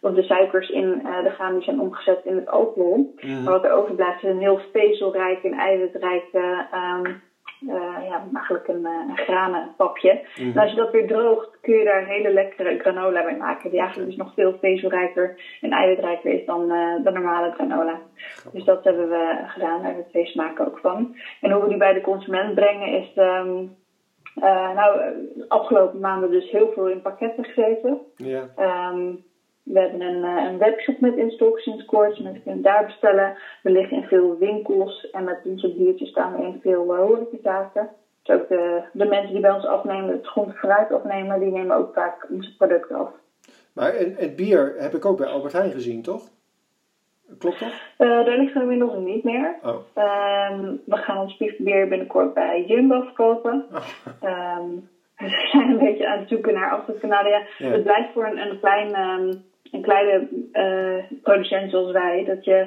of 0.00 0.14
de 0.14 0.22
suikers 0.22 0.68
in 0.68 1.02
uh, 1.04 1.22
de 1.22 1.30
graan 1.30 1.54
die 1.54 1.62
zijn 1.62 1.80
omgezet 1.80 2.20
in 2.24 2.36
het 2.36 2.48
alcohol. 2.48 3.14
Mm. 3.20 3.42
Maar 3.42 3.52
wat 3.52 3.64
er 3.64 3.72
overblijft 3.72 4.22
is 4.22 4.28
een 4.28 4.38
heel 4.38 4.60
vezelrijk 4.72 5.44
en 5.44 5.52
eiwitrijk, 5.52 6.24
um, 6.32 7.22
ja, 8.08 8.24
eigenlijk 8.34 8.68
een, 8.68 8.86
granenpapje. 9.14 10.20
Mm. 10.40 10.52
En 10.54 10.62
als 10.62 10.70
je 10.70 10.76
dat 10.76 10.90
weer 10.90 11.06
droogt, 11.06 11.58
kun 11.60 11.78
je 11.78 11.84
daar 11.84 12.02
een 12.02 12.08
hele 12.08 12.32
lekkere 12.32 12.78
granola 12.78 13.22
bij 13.22 13.36
maken. 13.36 13.70
Die 13.70 13.80
eigenlijk 13.80 14.08
dus 14.08 14.18
nog 14.18 14.34
veel 14.34 14.58
vezelrijker 14.60 15.40
en 15.60 15.70
eiwitrijker 15.70 16.32
is 16.32 16.46
dan 16.46 16.68
de 17.02 17.10
normale 17.12 17.52
granola. 17.52 18.00
Dus 18.52 18.64
dat 18.64 18.84
hebben 18.84 19.08
we 19.08 19.38
gedaan. 19.46 19.76
Daar 19.76 19.86
hebben 19.86 20.04
we 20.04 20.10
twee 20.10 20.26
smaken 20.26 20.66
ook 20.66 20.78
van. 20.78 21.16
En 21.40 21.50
hoe 21.50 21.62
we 21.62 21.68
die 21.68 21.78
bij 21.78 21.92
de 21.92 22.00
consument 22.00 22.54
brengen 22.54 22.88
is... 22.88 23.12
Um, 23.16 23.76
uh, 24.42 24.74
nou, 24.74 25.00
de 25.34 25.44
afgelopen 25.48 26.00
maanden 26.00 26.30
dus 26.30 26.50
heel 26.50 26.72
veel 26.72 26.88
in 26.88 27.02
pakketten 27.02 27.44
gezeten. 27.44 27.98
Ja. 28.16 28.42
Um, 28.90 29.26
we 29.62 29.80
hebben 29.80 30.00
een, 30.00 30.24
uh, 30.24 30.50
een 30.50 30.58
webshop 30.58 31.00
met 31.00 31.14
sinds 31.54 31.84
kort. 31.84 32.20
Mensen 32.20 32.42
kunnen 32.42 32.62
daar 32.62 32.84
bestellen. 32.84 33.36
We 33.62 33.70
liggen 33.70 33.96
in 33.96 34.08
veel 34.08 34.38
winkels. 34.38 35.10
En 35.10 35.24
met 35.24 35.40
onze 35.44 35.74
biertjes 35.74 36.08
staan 36.08 36.36
we 36.36 36.42
in 36.42 36.60
veel 36.62 36.94
uh, 36.94 37.00
horecazaken. 37.00 37.88
Dus 38.22 38.36
ook 38.36 38.48
de, 38.48 38.82
de 38.92 39.04
mensen 39.04 39.32
die 39.32 39.40
bij 39.40 39.50
ons 39.50 39.66
afnemen, 39.66 40.10
het 40.10 40.26
groente 40.26 40.52
fruit 40.52 40.92
afnemen, 40.92 41.40
die 41.40 41.50
nemen 41.50 41.76
ook 41.76 41.94
vaak 41.94 42.26
onze 42.30 42.56
producten 42.56 42.96
af. 42.96 43.10
Maar 43.72 43.94
en, 43.94 44.14
het 44.16 44.36
bier 44.36 44.74
heb 44.78 44.94
ik 44.94 45.04
ook 45.04 45.16
bij 45.16 45.26
Albert 45.26 45.52
Heijn 45.52 45.72
gezien, 45.72 46.02
toch? 46.02 46.28
Klopt 47.38 47.60
dat? 47.60 47.72
Uh, 47.98 48.24
daar 48.24 48.38
ligt 48.38 48.54
er 48.54 48.62
inmiddels 48.62 48.94
niet 48.98 49.24
meer. 49.24 49.54
Oh. 49.62 49.74
Um, 49.74 50.80
we 50.84 50.96
gaan 50.96 51.18
ons 51.18 51.36
bier 51.36 51.88
binnenkort 51.88 52.34
bij 52.34 52.64
Jumbo 52.66 53.00
verkopen. 53.00 53.66
Oh. 53.72 54.58
Um, 54.58 54.88
we 55.18 55.48
zijn 55.50 55.70
een 55.70 55.78
beetje 55.78 56.08
aan 56.08 56.18
het 56.18 56.28
zoeken 56.28 56.54
naar 56.54 56.70
afzetkanalen. 56.70 57.30
Ja. 57.58 57.70
Het 57.70 57.82
blijft 57.82 58.12
voor 58.12 58.26
een, 58.26 58.38
een, 58.38 58.60
klein, 58.60 58.98
um, 59.00 59.42
een 59.70 59.82
kleine 59.82 60.28
uh, 60.52 61.18
producent 61.22 61.70
zoals 61.70 61.92
wij 61.92 62.24
dat 62.24 62.44
je 62.44 62.66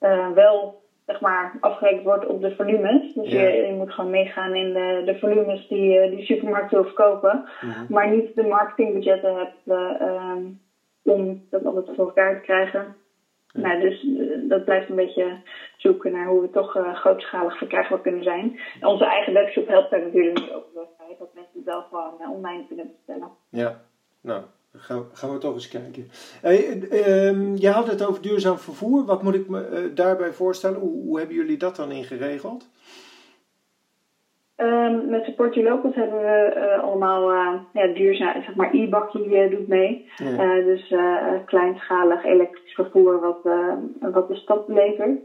uh, 0.00 0.30
wel 0.30 0.84
zeg 1.06 1.20
maar, 1.20 1.56
afgerekend 1.60 2.04
wordt 2.04 2.26
op 2.26 2.40
de 2.40 2.54
volumes. 2.54 3.14
Dus 3.14 3.30
je, 3.30 3.66
je, 3.66 3.74
moet 3.76 3.92
gewoon 3.92 4.10
meegaan 4.10 4.54
in 4.54 4.72
de, 4.72 5.02
de 5.04 5.18
volumes 5.18 5.68
die 5.68 6.10
die 6.10 6.24
supermarkt 6.24 6.70
wil 6.70 6.84
verkopen. 6.84 7.44
Mhm. 7.60 7.92
Maar 7.92 8.10
niet 8.10 8.34
de 8.34 8.42
marketingbudgetten 8.42 9.36
hebt 9.36 10.02
om 11.02 11.46
dat 11.50 11.64
altijd 11.64 11.96
voor 11.96 12.06
elkaar 12.06 12.34
te 12.34 12.40
krijgen. 12.40 12.96
Nou, 13.56 13.80
dus 13.80 14.02
uh, 14.02 14.48
dat 14.48 14.64
blijft 14.64 14.88
een 14.88 14.96
beetje 14.96 15.36
zoeken 15.76 16.12
naar 16.12 16.26
hoe 16.26 16.40
we 16.40 16.50
toch 16.50 16.76
uh, 16.76 16.94
grootschalig 16.94 17.58
verkrijgbaar 17.58 18.00
kunnen 18.00 18.22
zijn. 18.22 18.60
En 18.80 18.88
onze 18.88 19.04
eigen 19.04 19.32
webshop 19.32 19.68
helpt 19.68 19.90
daar 19.90 20.00
natuurlijk 20.00 20.50
ook 20.54 20.72
bij, 20.74 21.16
dat 21.18 21.34
mensen 21.34 21.52
het 21.54 21.64
wel 21.64 21.82
gewoon 21.82 22.14
uh, 22.20 22.30
online 22.30 22.66
kunnen 22.66 22.90
bestellen. 22.96 23.30
Ja, 23.48 23.80
nou, 24.20 24.42
gaan, 24.72 25.04
gaan 25.12 25.32
we 25.32 25.38
toch 25.38 25.54
eens 25.54 25.68
kijken. 25.68 26.08
Hey, 26.40 26.76
uh, 26.90 27.56
je 27.56 27.68
had 27.68 27.86
het 27.86 28.06
over 28.06 28.22
duurzaam 28.22 28.58
vervoer. 28.58 29.04
Wat 29.04 29.22
moet 29.22 29.34
ik 29.34 29.48
me 29.48 29.66
eh, 29.66 29.82
daarbij 29.94 30.32
voorstellen? 30.32 30.80
Hoe, 30.80 31.02
hoe 31.02 31.18
hebben 31.18 31.36
jullie 31.36 31.56
dat 31.56 31.76
dan 31.76 31.92
ingeregeld? 31.92 32.68
Um, 34.56 35.08
met 35.08 35.24
Support 35.24 35.54
Your 35.54 35.68
Locals 35.68 35.94
hebben 35.94 36.18
we 36.18 36.52
uh, 36.56 36.82
allemaal 36.82 37.32
uh, 37.32 37.52
ja, 37.72 37.86
duurzaam, 37.86 38.42
zeg 38.42 38.54
maar, 38.54 38.68
e-bakkie 38.72 39.28
uh, 39.28 39.50
doet 39.50 39.68
mee. 39.68 40.10
Ja. 40.16 40.60
Dus 40.60 40.94
kleinschalig 41.44 42.24
elektrisch 42.24 42.74
vervoer 42.74 43.20
wat, 43.20 43.38
wat 44.00 44.28
de 44.28 44.34
stad 44.34 44.68
levert. 44.68 45.18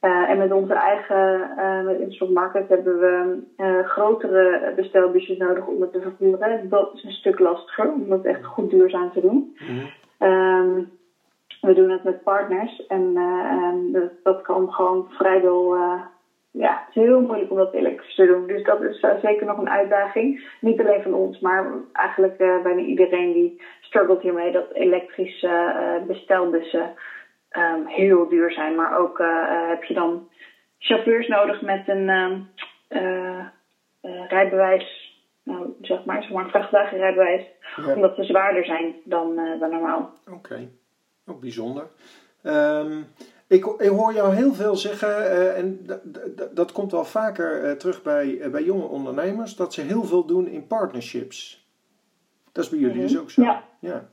en 0.00 0.38
met 0.38 0.52
onze 0.52 0.74
eigen, 0.74 1.50
met 1.84 2.30
Market 2.30 2.68
hebben 2.68 2.98
we 2.98 3.42
grotere 3.84 4.72
bestelbusjes 4.76 5.36
nodig 5.36 5.66
om 5.66 5.80
het 5.80 5.92
te 5.92 6.00
vervoeren. 6.00 6.68
Dat 6.68 6.94
is 6.94 7.04
een 7.04 7.10
stuk 7.10 7.38
lastiger 7.38 7.92
om 7.92 8.08
dat 8.08 8.24
echt 8.24 8.44
goed 8.44 8.70
duurzaam 8.70 9.12
te 9.12 9.20
doen. 9.20 9.56
Mhm. 9.58 10.30
Um, 10.30 10.90
we 11.60 11.72
doen 11.74 11.90
het 11.90 12.04
met 12.04 12.22
partners 12.22 12.86
en 12.86 13.14
dat, 13.92 14.10
dat 14.22 14.42
kan 14.42 14.72
gewoon 14.72 15.06
vrijwel 15.08 15.76
ja, 16.52 16.84
het 16.86 16.96
is 16.96 17.02
heel 17.02 17.20
moeilijk 17.20 17.50
om 17.50 17.56
dat 17.56 17.74
elektrisch 17.74 18.14
te 18.14 18.26
doen. 18.26 18.46
Dus 18.46 18.64
dat 18.64 18.82
is 18.82 19.02
uh, 19.02 19.10
zeker 19.22 19.46
nog 19.46 19.58
een 19.58 19.70
uitdaging. 19.70 20.48
Niet 20.60 20.80
alleen 20.80 21.02
van 21.02 21.14
ons, 21.14 21.40
maar 21.40 21.72
eigenlijk 21.92 22.40
uh, 22.40 22.62
bijna 22.62 22.80
iedereen 22.80 23.32
die 23.32 23.62
struggelt 23.80 24.22
hiermee. 24.22 24.52
Dat 24.52 24.72
elektrische 24.72 25.46
uh, 25.48 26.06
bestelbussen 26.06 26.94
um, 27.52 27.86
heel 27.86 28.28
duur 28.28 28.52
zijn. 28.52 28.74
Maar 28.74 28.98
ook 28.98 29.18
heb 29.68 29.84
je 29.84 29.94
dan 29.94 30.28
chauffeurs 30.78 31.28
nodig 31.28 31.62
met 31.62 31.88
een 31.88 32.48
rijbewijs. 34.28 35.10
Nou, 35.44 35.74
zeg 35.80 36.04
maar, 36.04 36.22
zeg 36.22 36.32
maar 36.32 36.44
een 36.44 36.50
vrachtwagenrijbewijs. 36.50 37.46
Ja. 37.76 37.94
Omdat 37.94 38.16
ze 38.16 38.24
zwaarder 38.24 38.64
zijn 38.64 38.94
dan, 39.04 39.34
dan 39.34 39.70
normaal. 39.70 40.10
Oké, 40.26 40.36
okay. 40.36 40.68
ook 41.26 41.40
bijzonder. 41.40 41.86
Um, 42.42 43.06
ik, 43.52 43.66
ik, 43.66 43.88
hoor 43.88 44.14
jou 44.14 44.34
heel 44.34 44.54
veel 44.54 44.76
zeggen, 44.76 45.08
uh, 45.08 45.58
en 45.58 45.86
dat 46.52 46.72
komt 46.72 46.92
wel 46.92 47.04
vaker 47.04 47.64
uh, 47.64 47.72
terug 47.72 48.02
bij, 48.02 48.26
uh, 48.26 48.50
bij 48.50 48.62
jonge 48.62 48.86
ondernemers, 48.86 49.56
dat 49.56 49.74
ze 49.74 49.80
heel 49.80 50.04
veel 50.04 50.24
doen 50.24 50.48
in 50.48 50.66
partnerships. 50.66 51.66
Dat 52.52 52.64
is 52.64 52.70
bij 52.70 52.78
jullie 52.78 52.94
mm 52.94 53.00
-hmm. 53.00 53.10
dus 53.10 53.20
ook 53.20 53.30
zo? 53.30 53.42
Ja, 53.42 53.64
ja. 53.80 54.10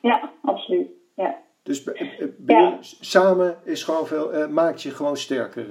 ja 0.00 0.32
absoluut. 0.42 0.88
Ja. 1.14 1.38
Dus 1.62 1.84
ja. 2.46 2.78
samen 2.80 3.56
is 3.64 3.82
gewoon 3.84 4.06
veel, 4.06 4.48
maakt 4.48 4.82
je 4.82 4.90
gewoon 4.90 5.16
sterker. 5.16 5.66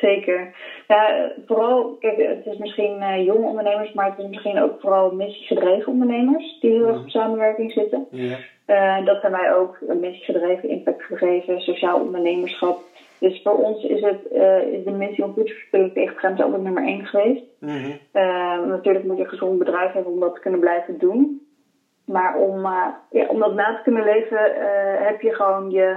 Zeker. 0.00 0.54
Ja, 0.88 1.32
vooral, 1.46 1.96
kijk, 2.00 2.16
het 2.16 2.46
is 2.46 2.56
misschien 2.56 3.02
uh, 3.02 3.24
jonge 3.24 3.46
ondernemers, 3.46 3.92
maar 3.92 4.10
het 4.10 4.18
is 4.18 4.28
misschien 4.28 4.62
ook 4.62 4.80
vooral 4.80 5.10
missiegedreven 5.10 5.92
ondernemers 5.92 6.60
die 6.60 6.70
heel 6.70 6.86
erg 6.86 7.00
op 7.00 7.08
samenwerking 7.08 7.72
zitten. 7.72 8.06
Ja. 8.10 8.36
Uh, 8.66 9.06
dat 9.06 9.20
zijn 9.20 9.32
wij 9.32 9.54
ook, 9.54 9.78
missiegedreven, 10.00 10.68
impactgedreven, 10.68 11.60
sociaal 11.60 12.00
ondernemerschap. 12.00 12.80
Dus 13.18 13.40
voor 13.42 13.64
ons 13.64 13.84
is, 13.84 14.00
het, 14.00 14.20
uh, 14.32 14.62
is 14.62 14.84
de 14.84 14.90
missie 14.90 15.24
om 15.24 15.34
voedselverspilling 15.34 15.92
tegen 15.92 16.14
te 16.14 16.20
gaan 16.20 16.40
altijd 16.40 16.62
nummer 16.62 16.82
één 16.82 17.06
geweest. 17.06 17.44
Mm 17.60 17.96
natuurlijk 18.68 19.04
moet 19.04 19.16
je 19.16 19.22
een 19.22 19.28
gezond 19.28 19.58
bedrijf 19.58 19.92
hebben 19.92 20.12
om 20.12 20.20
dat 20.20 20.34
te 20.34 20.40
kunnen 20.40 20.60
blijven 20.60 20.98
doen. 20.98 21.46
Maar 22.04 22.36
om, 22.36 22.60
ja, 23.10 23.26
om 23.28 23.38
dat 23.38 23.54
na 23.54 23.76
te 23.76 23.82
kunnen 23.82 24.04
leven 24.04 24.52
heb 25.04 25.20
je 25.20 25.34
gewoon 25.34 25.70
je 25.70 25.96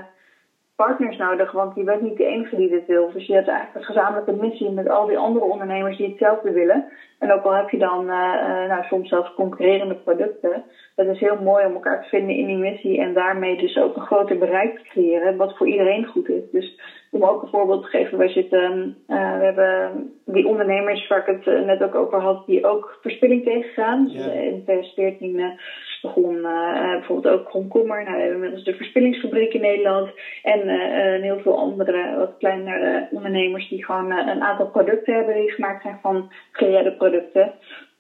partners 0.76 1.18
nodig, 1.18 1.52
want 1.52 1.76
je 1.76 1.84
bent 1.84 2.02
niet 2.02 2.18
de 2.18 2.26
enige 2.26 2.56
die 2.56 2.70
dit 2.70 2.86
wil. 2.86 3.12
Dus 3.12 3.26
je 3.26 3.34
hebt 3.34 3.48
eigenlijk 3.48 3.78
een 3.78 3.94
gezamenlijke 3.94 4.32
missie 4.32 4.70
met 4.70 4.90
al 4.90 5.06
die 5.06 5.18
andere 5.18 5.46
ondernemers 5.46 5.98
die 5.98 6.08
hetzelfde 6.08 6.52
willen. 6.52 6.86
En 7.20 7.32
ook 7.32 7.44
al 7.44 7.54
heb 7.56 7.70
je 7.70 7.78
dan 7.78 8.02
uh, 8.02 8.68
nou, 8.68 8.84
soms 8.84 9.10
zelfs 9.10 9.34
concurrerende 9.34 9.96
producten, 9.96 10.64
het 10.96 11.08
is 11.08 11.20
heel 11.20 11.36
mooi 11.36 11.66
om 11.66 11.74
elkaar 11.74 12.02
te 12.02 12.10
vinden 12.10 12.36
in 12.36 12.46
die 12.46 12.58
missie 12.58 13.00
en 13.00 13.14
daarmee 13.14 13.58
dus 13.58 13.78
ook 13.78 13.96
een 13.96 14.02
groter 14.02 14.38
bereik 14.38 14.78
te 14.78 14.84
creëren, 14.84 15.38
wat 15.38 15.58
voor 15.58 15.68
iedereen 15.68 16.06
goed 16.06 16.30
is. 16.30 16.44
Dus 16.52 16.80
om 17.12 17.24
ook 17.24 17.42
een 17.42 17.50
voorbeeld 17.50 17.84
te 17.84 17.90
geven, 17.90 18.18
wij 18.18 18.30
zitten, 18.30 18.98
uh, 19.08 19.38
we 19.38 19.44
hebben 19.44 20.12
die 20.26 20.48
ondernemers 20.48 21.08
waar 21.08 21.20
ik 21.20 21.36
het 21.36 21.48
eh, 21.48 21.62
net 21.62 21.84
ook 21.84 21.96
over 21.96 22.20
had, 22.20 22.46
die 22.46 22.66
ook 22.66 22.98
verspilling 23.02 23.44
tegengaan. 23.44 24.04
Dus 24.04 24.26
in 24.26 24.64
2014 24.64 25.60
begon 26.02 26.36
uh, 26.36 26.92
bijvoorbeeld 26.92 27.34
ook 27.34 27.50
Komkommer. 27.50 28.04
Nou, 28.04 28.16
we 28.16 28.22
hebben 28.22 28.36
inmiddels 28.36 28.64
de 28.64 28.74
verspillingsfabriek 28.74 29.54
in 29.54 29.62
Nederland. 29.62 30.10
En 30.44 30.60
uh, 30.60 31.22
heel 31.22 31.40
veel 31.40 31.58
andere, 31.58 32.16
wat 32.18 32.38
kleinere 32.38 33.08
ondernemers 33.12 33.70
die 33.70 33.86
gewoon 33.86 34.12
een 34.12 34.42
aantal 34.42 34.68
producten 34.68 35.16
hebben 35.16 35.36
die 35.36 35.52
gemaakt 35.52 35.82
zijn 35.82 36.00
van 36.02 36.32
gereëerde 36.52 36.92
producten. 36.92 37.52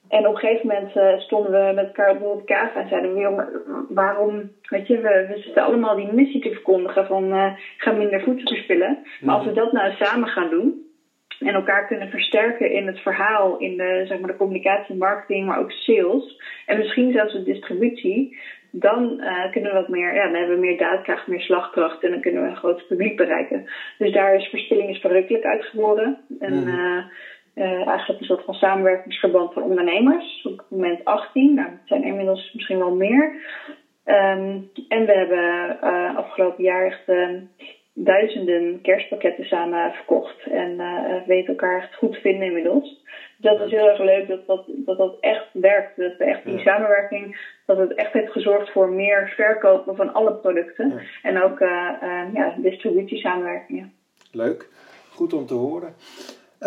En 0.09 0.27
op 0.27 0.33
een 0.33 0.39
gegeven 0.39 0.67
moment 0.67 1.21
stonden 1.21 1.51
we 1.51 1.73
met 1.73 1.85
elkaar 1.85 2.21
op 2.21 2.37
de 2.37 2.53
kaas 2.53 2.69
en 2.75 2.87
zeiden 2.87 3.13
we, 3.13 3.85
waarom, 3.89 4.51
weet 4.61 4.87
je, 4.87 4.99
we, 4.99 5.25
we 5.29 5.37
zitten 5.37 5.63
allemaal 5.63 5.95
die 5.95 6.13
missie 6.13 6.41
te 6.41 6.51
verkondigen 6.51 7.05
van 7.05 7.55
ga 7.77 7.91
minder 7.91 8.21
voedsel 8.21 8.47
verspillen. 8.47 8.97
Maar 9.21 9.35
als 9.35 9.45
we 9.45 9.53
dat 9.53 9.71
nou 9.71 9.91
samen 9.91 10.27
gaan 10.27 10.49
doen 10.49 10.80
en 11.41 11.53
elkaar 11.53 11.87
kunnen 11.87 12.09
versterken 12.09 12.71
in 12.71 12.87
het 12.87 12.99
verhaal, 12.99 13.57
in 13.57 13.77
de, 13.77 14.03
zeg 14.07 14.19
maar, 14.19 14.31
de 14.31 14.37
communicatie, 14.37 14.95
marketing, 14.95 15.45
maar 15.45 15.59
ook 15.59 15.71
sales 15.71 16.41
en 16.65 16.77
misschien 16.77 17.11
zelfs 17.11 17.33
de 17.33 17.43
distributie, 17.43 18.37
dan 18.71 19.17
uh, 19.19 19.51
kunnen 19.51 19.71
we 19.71 19.79
wat 19.79 19.87
meer, 19.87 20.13
ja, 20.13 20.23
dan 20.23 20.35
hebben 20.35 20.55
we 20.55 20.65
meer 20.65 20.77
daadkracht, 20.77 21.27
meer 21.27 21.41
slagkracht 21.41 22.03
en 22.03 22.11
dan 22.11 22.21
kunnen 22.21 22.43
we 22.43 22.49
een 22.49 22.55
groot 22.55 22.87
publiek 22.87 23.17
bereiken. 23.17 23.65
Dus 23.97 24.11
daar 24.11 24.35
is 24.35 24.47
Verspilling 24.47 24.89
is 24.89 24.99
verrukkelijk 24.99 25.43
uitgeboren. 25.43 26.17
En, 26.39 26.53
mm. 26.53 27.09
Uh, 27.55 27.87
eigenlijk 27.87 28.19
een 28.19 28.25
soort 28.25 28.45
van 28.45 28.53
samenwerkingsverband 28.53 29.53
van 29.53 29.63
ondernemers. 29.63 30.41
Op 30.43 30.57
het 30.57 30.69
moment 30.69 31.05
18, 31.05 31.53
nou, 31.53 31.69
het 31.69 31.79
zijn 31.85 32.01
er 32.01 32.07
inmiddels 32.07 32.53
misschien 32.53 32.77
wel 32.77 32.95
meer. 32.95 33.33
Um, 34.05 34.69
en 34.87 35.05
we 35.05 35.11
hebben 35.11 35.77
uh, 35.83 36.17
afgelopen 36.17 36.63
jaar 36.63 36.85
echt 36.85 37.07
uh, 37.07 37.29
duizenden 37.93 38.81
kerstpakketten 38.81 39.45
samen 39.45 39.91
verkocht. 39.93 40.47
En 40.51 40.77
weten 41.25 41.47
elkaar 41.47 41.81
echt 41.81 41.95
goed 41.95 42.13
te 42.13 42.19
vinden 42.19 42.47
inmiddels. 42.47 43.03
Dus 43.37 43.51
dat 43.51 43.61
is 43.61 43.71
heel 43.71 43.89
erg 43.89 43.99
leuk 43.99 44.27
dat 44.27 44.47
dat, 44.47 44.65
dat, 44.67 44.97
dat 44.97 45.17
echt 45.19 45.47
werkt. 45.53 45.97
Dat 45.97 46.17
we 46.17 46.23
echt 46.23 46.45
die 46.45 46.59
samenwerking, 46.59 47.37
dat 47.65 47.77
het 47.77 47.93
echt 47.93 48.13
heeft 48.13 48.31
gezorgd 48.31 48.71
voor 48.71 48.89
meer 48.89 49.33
verkopen 49.35 49.95
van 49.95 50.13
alle 50.13 50.33
producten. 50.33 51.01
En 51.23 51.41
ook 51.43 51.59
ja, 52.33 52.55
distributiesamenwerkingen. 52.57 53.93
Leuk, 54.31 54.69
goed 55.09 55.33
om 55.33 55.45
te 55.45 55.53
horen. 55.53 55.95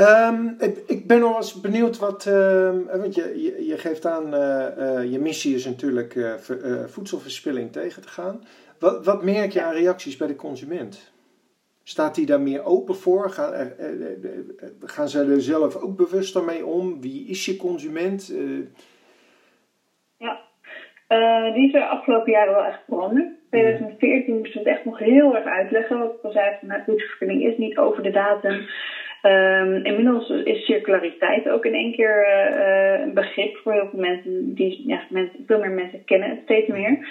Um, 0.00 0.56
ik, 0.58 0.82
ik, 0.86 1.06
ben 1.06 1.20
nog 1.20 1.36
eens 1.36 1.60
benieuwd 1.60 1.98
wat, 1.98 2.26
uh, 2.26 2.70
want 2.92 3.14
je, 3.14 3.42
je, 3.42 3.66
je, 3.66 3.78
geeft 3.78 4.06
aan, 4.06 4.34
uh, 4.34 4.66
uh, 4.78 5.12
je 5.12 5.18
missie 5.18 5.54
is 5.54 5.64
natuurlijk 5.64 6.14
uh, 6.14 6.34
voedselverspilling 6.86 7.72
tegen 7.72 8.02
te 8.02 8.08
gaan. 8.08 8.44
Wat, 8.78 9.04
wat, 9.04 9.22
merk 9.22 9.52
je 9.52 9.62
aan 9.62 9.72
reacties 9.72 10.16
bij 10.16 10.26
de 10.26 10.36
consument? 10.36 11.12
Staat 11.84 12.14
die 12.14 12.26
daar 12.26 12.40
meer 12.40 12.64
open 12.64 12.94
voor? 12.94 13.30
Gaan, 13.30 13.72
gaan 14.80 15.08
ze 15.08 15.18
er 15.18 15.40
zelf 15.40 15.76
ook 15.76 15.96
bewuster 15.96 16.44
mee 16.44 16.66
om? 16.66 17.00
Wie 17.00 17.28
is 17.28 17.44
je 17.44 17.56
consument? 17.56 18.34
Ja, 20.16 20.40
die 21.54 21.66
is 21.68 21.74
er 21.74 21.82
afgelopen 21.82 22.32
jaren 22.32 22.54
wel 22.54 22.64
echt 22.64 22.80
veranderd. 22.88 23.26
In 23.26 23.36
2014 23.50 24.38
moesten 24.38 24.62
we 24.62 24.68
het 24.68 24.76
echt 24.76 24.84
nog 24.84 24.98
heel 24.98 25.36
erg 25.36 25.44
uitleggen. 25.44 25.98
Wat 25.98 26.14
ik 26.14 26.22
al 26.22 26.32
zei, 26.32 26.56
nou, 26.60 26.82
voedselverspilling 26.84 27.42
is 27.42 27.56
niet 27.56 27.78
over 27.78 28.02
de 28.02 28.10
datum. 28.10 28.66
Um, 29.22 29.84
inmiddels 29.84 30.28
is 30.28 30.64
circulariteit 30.64 31.48
ook 31.48 31.64
in 31.64 31.74
één 31.74 31.92
keer 31.92 32.28
een 33.02 33.14
begrip 33.14 33.56
voor 33.56 33.72
heel 33.72 33.88
veel 33.90 34.00
mensen. 34.00 34.54
Die, 34.54 34.82
ja, 34.86 35.02
mensen, 35.08 35.44
veel 35.46 35.58
meer 35.58 35.70
mensen 35.70 36.04
kennen 36.04 36.30
het 36.30 36.40
steeds 36.42 36.68
meer. 36.68 37.08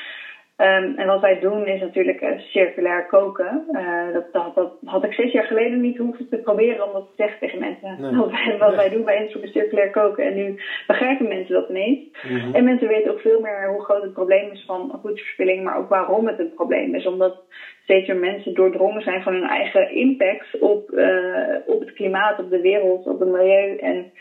Um, 0.58 0.94
en 0.96 1.08
wat 1.08 1.22
wij 1.22 1.40
doen 1.40 1.68
is 1.68 1.82
natuurlijk 1.82 2.22
uh, 2.22 2.40
circulair 2.40 3.06
koken. 3.06 3.66
Uh, 3.72 4.14
dat, 4.14 4.34
dat, 4.34 4.56
dat, 4.56 4.74
had 4.86 5.04
ik 5.04 5.14
zes 5.14 5.32
jaar 5.32 5.44
geleden 5.44 5.82
niet 5.82 5.98
hoeven 5.98 6.30
te 6.30 6.38
proberen 6.38 6.86
om 6.88 6.94
dat 6.94 7.08
te 7.08 7.14
zeggen 7.16 7.40
tegen 7.40 7.60
mensen. 7.60 8.02
Nee. 8.02 8.16
Wat, 8.22 8.32
wij, 8.32 8.58
wat 8.58 8.76
wij 8.76 8.90
doen 8.90 9.04
bij 9.04 9.36
circulair 9.44 9.90
koken. 9.90 10.26
En 10.26 10.36
nu 10.36 10.62
begrijpen 10.88 11.28
mensen 11.28 11.54
dat 11.54 11.70
ineens. 11.70 12.00
Mm 12.24 12.56
En 12.56 12.64
mensen 12.64 12.88
weten 12.88 13.12
ook 13.12 13.20
veel 13.20 13.40
meer 13.40 13.68
hoe 13.68 13.84
groot 13.84 14.02
het 14.02 14.14
probleem 14.14 14.52
is 14.52 14.64
van 14.66 15.00
voedselverspilling. 15.02 15.64
Maar 15.64 15.78
ook 15.78 15.90
waarom 15.90 16.28
het 16.28 16.40
een 16.40 16.54
probleem 16.54 16.96
is. 16.96 17.06
Omdat 17.06 17.42
steeds 17.84 18.08
meer 18.08 18.18
mensen 18.18 18.54
doordrongen 18.54 19.02
zijn 19.02 19.24
van 19.24 19.34
hun 19.34 19.48
eigen 19.48 19.92
impact 19.92 20.60
op, 20.60 20.92
uh, 20.92 21.56
op 21.66 21.80
het 21.80 21.94
klimaat, 21.94 22.40
op 22.40 22.50
de 22.50 22.62
wereld, 22.62 23.08
op 23.08 23.20
het 23.20 23.30
milieu. 23.30 23.78
En 23.78 24.12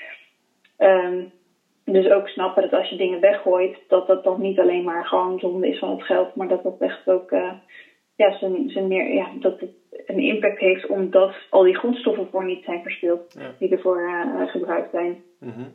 um, 0.78 1.32
dus 1.84 2.10
ook 2.10 2.28
snappen 2.28 2.62
dat 2.62 2.72
als 2.72 2.88
je 2.88 2.96
dingen 2.96 3.20
weggooit, 3.20 3.76
dat 3.88 4.06
dat 4.06 4.24
dan 4.24 4.40
niet 4.40 4.58
alleen 4.58 4.84
maar 4.84 5.06
gewoon 5.06 5.38
zonde 5.38 5.68
is 5.68 5.78
van 5.78 5.90
het 5.90 6.02
geld, 6.02 6.34
maar 6.34 6.48
dat 6.48 6.62
dat 6.62 6.76
echt 6.78 7.08
ook 7.08 7.30
uh, 7.30 7.52
ja, 8.16 8.38
zijn, 8.38 8.70
zijn 8.70 8.86
meer, 8.86 9.14
ja, 9.14 9.28
dat 9.40 9.60
het 9.60 9.70
een 10.06 10.18
impact 10.18 10.58
heeft 10.58 10.86
omdat 10.86 11.34
al 11.50 11.62
die 11.62 11.78
grondstoffen 11.78 12.28
voor 12.30 12.44
niet 12.44 12.64
zijn 12.64 12.82
verspild 12.82 13.38
die 13.58 13.70
ervoor 13.70 14.00
uh, 14.00 14.48
gebruikt 14.48 14.90
zijn. 14.90 15.22
Mm 15.38 15.52
-hmm. 15.52 15.72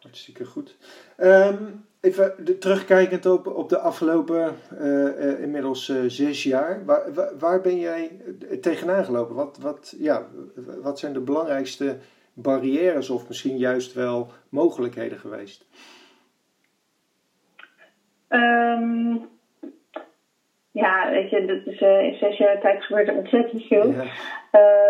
Hartstikke 0.00 0.44
goed. 0.44 0.76
Um, 1.18 1.84
even 2.00 2.34
de, 2.44 2.58
terugkijkend 2.58 3.26
op, 3.26 3.46
op 3.46 3.68
de 3.68 3.78
afgelopen 3.78 4.54
uh, 4.80 5.40
inmiddels 5.40 5.92
zes 6.06 6.42
jaar, 6.42 6.84
waar, 6.84 7.14
waar, 7.14 7.38
waar, 7.38 7.60
ben 7.60 7.78
jij 7.78 8.10
tegenaan 8.60 9.04
gelopen? 9.04 9.34
Wat, 9.34 9.58
wat, 9.60 9.94
ja, 9.98 10.26
wat 10.82 10.98
zijn 10.98 11.12
de 11.12 11.20
belangrijkste 11.20 11.96
barrières 12.36 13.10
of 13.10 13.28
misschien 13.28 13.56
juist 13.56 13.94
wel 13.94 14.28
mogelijkheden 14.50 15.18
geweest? 15.18 15.66
Um, 18.28 19.28
ja, 20.70 21.10
weet 21.10 21.30
je, 21.30 21.44
dat 21.44 21.74
is, 21.74 21.80
uh, 21.80 22.02
in 22.02 22.14
zes 22.14 22.36
jaar 22.36 22.60
tijd 22.60 22.84
gebeurt 22.84 23.08
er 23.08 23.16
ontzettend 23.16 23.62
veel. 23.62 23.90
Ja. 23.90 24.02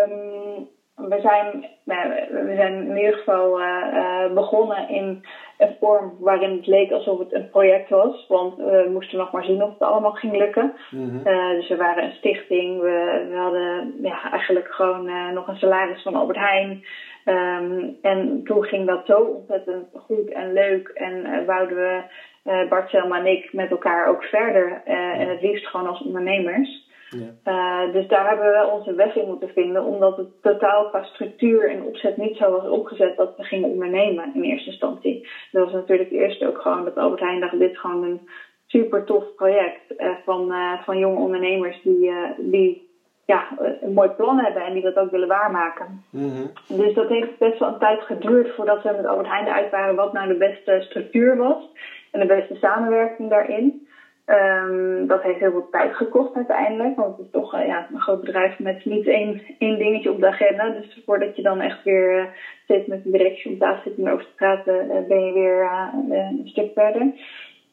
Um, 0.03 0.67
we, 0.95 1.19
zijn, 1.21 1.65
nou, 1.83 2.09
we 2.29 2.53
zijn 2.55 2.73
in 2.89 2.97
ieder 2.97 3.13
geval 3.13 3.61
uh, 3.61 3.65
uh, 3.93 4.33
begonnen 4.33 4.89
in 4.89 5.25
een 5.57 5.75
vorm 5.79 6.15
waarin 6.19 6.55
het 6.55 6.67
leek 6.67 6.91
alsof 6.91 7.19
het 7.19 7.33
een 7.33 7.49
project 7.49 7.89
was. 7.89 8.25
Want 8.27 8.55
we 8.55 8.89
moesten 8.91 9.17
nog 9.17 9.31
maar 9.31 9.43
zien 9.43 9.63
of 9.63 9.69
het 9.69 9.81
allemaal 9.81 10.11
ging 10.11 10.37
lukken. 10.37 10.73
Mm 10.91 11.09
-hmm. 11.09 11.23
dus 11.55 11.67
we 11.67 11.75
waren 11.75 12.03
een 12.03 12.15
stichting. 12.15 12.81
We, 12.81 13.27
we 13.29 13.35
hadden 13.35 13.93
ja, 14.01 14.31
eigenlijk 14.31 14.67
gewoon 14.67 15.33
nog 15.33 15.47
een 15.47 15.57
salaris 15.57 16.01
van 16.01 16.15
Albert 16.15 16.39
Heijn. 16.39 16.83
Um, 17.27 17.97
en 18.01 18.41
toen 18.43 18.63
ging 18.63 18.87
dat 18.87 19.05
zo 19.05 19.19
ontzettend 19.19 19.87
goed 19.93 20.29
en 20.31 20.53
leuk. 20.53 20.87
En 20.87 21.25
uh, 21.25 21.45
wouden 21.45 21.77
we, 21.77 22.01
uh, 22.45 22.69
Bart, 22.69 22.89
Selma 22.89 23.19
en 23.19 23.25
ik, 23.25 23.53
met 23.53 23.71
elkaar 23.71 24.07
ook 24.07 24.23
verder. 24.23 24.81
Uh, 24.87 24.93
ja. 24.93 25.13
En 25.13 25.29
het 25.29 25.41
liefst 25.41 25.67
gewoon 25.67 25.87
als 25.87 26.01
ondernemers. 26.01 26.85
Ja. 27.09 27.87
dus 27.91 28.07
daar 28.07 28.27
hebben 28.27 28.51
we 28.51 28.69
onze 28.71 28.93
weg 28.93 29.15
in 29.15 29.27
moeten 29.27 29.49
vinden. 29.49 29.83
Omdat 29.83 30.17
het 30.17 30.41
totaal 30.41 30.89
qua 30.89 31.03
structuur 31.03 31.69
en 31.69 31.83
opzet 31.83 32.17
niet 32.17 32.37
zo 32.37 32.51
was 32.51 32.69
opgezet 32.69 33.17
dat 33.17 33.37
we 33.37 33.43
gingen 33.43 33.69
ondernemen 33.69 34.31
in 34.33 34.43
eerste 34.43 34.69
instantie. 34.69 35.27
Dat 35.51 35.63
was 35.63 35.73
natuurlijk 35.73 36.11
eerst 36.11 36.43
ook 36.43 36.61
gewoon 36.61 36.83
dat 36.83 36.97
Albert 36.97 37.19
Heijn 37.21 37.39
dacht, 37.39 37.59
dit 37.59 37.71
is 37.71 37.79
gewoon 37.79 38.03
een 38.03 38.29
super 38.65 39.03
tof 39.03 39.35
project 39.35 39.81
van, 40.25 40.53
van 40.83 40.97
jonge 40.97 41.19
ondernemers 41.19 41.81
die, 41.81 42.11
die 42.37 42.86
ja, 43.27 43.47
een 43.81 43.93
mooi 43.93 44.09
plan 44.09 44.39
hebben 44.39 44.63
en 44.63 44.73
die 44.73 44.81
dat 44.81 44.97
ook 44.97 45.11
willen 45.11 45.27
waarmaken. 45.27 46.03
Mm 46.09 46.51
Dus 46.67 46.93
dat 46.93 47.09
heeft 47.09 47.37
best 47.37 47.59
wel 47.59 47.69
een 47.69 47.79
tijd 47.79 48.01
geduurd 48.01 48.55
voordat 48.55 48.83
we 48.83 48.93
met 48.95 49.05
Albert 49.05 49.27
Heijn 49.27 49.47
eruit 49.47 49.71
waren 49.71 49.95
wat 49.95 50.13
nou 50.13 50.27
de 50.27 50.37
beste 50.37 50.81
structuur 50.81 51.37
was 51.37 51.69
en 52.11 52.19
de 52.19 52.25
beste 52.25 52.55
samenwerking 52.55 53.29
daarin. 53.29 53.87
Um, 54.25 55.07
dat 55.07 55.21
heeft 55.21 55.39
heel 55.39 55.51
veel 55.51 55.69
tijd 55.71 55.95
gekost 55.95 56.35
uiteindelijk, 56.35 56.95
want 56.95 57.17
het 57.17 57.25
is 57.25 57.31
toch 57.31 57.55
uh, 57.55 57.65
ja, 57.65 57.87
een 57.93 57.99
groot 57.99 58.19
bedrijf 58.21 58.59
met 58.59 58.85
niet 58.85 59.07
één, 59.07 59.41
één 59.59 59.77
dingetje 59.77 60.11
op 60.11 60.19
de 60.19 60.27
agenda. 60.27 60.69
Dus 60.69 61.01
voordat 61.05 61.35
je 61.35 61.41
dan 61.41 61.61
echt 61.61 61.83
weer 61.83 62.19
uh, 62.19 62.25
steeds 62.63 62.87
met 62.87 63.03
de 63.03 63.11
directie 63.11 63.51
om 63.51 63.57
tafel 63.57 63.81
zit 63.83 63.97
en 63.97 64.11
over 64.11 64.25
te 64.25 64.35
praten, 64.35 64.85
uh, 64.85 65.07
ben 65.07 65.25
je 65.25 65.33
weer 65.33 65.69
een 66.09 66.47
stuk 66.47 66.71
verder. 66.73 67.11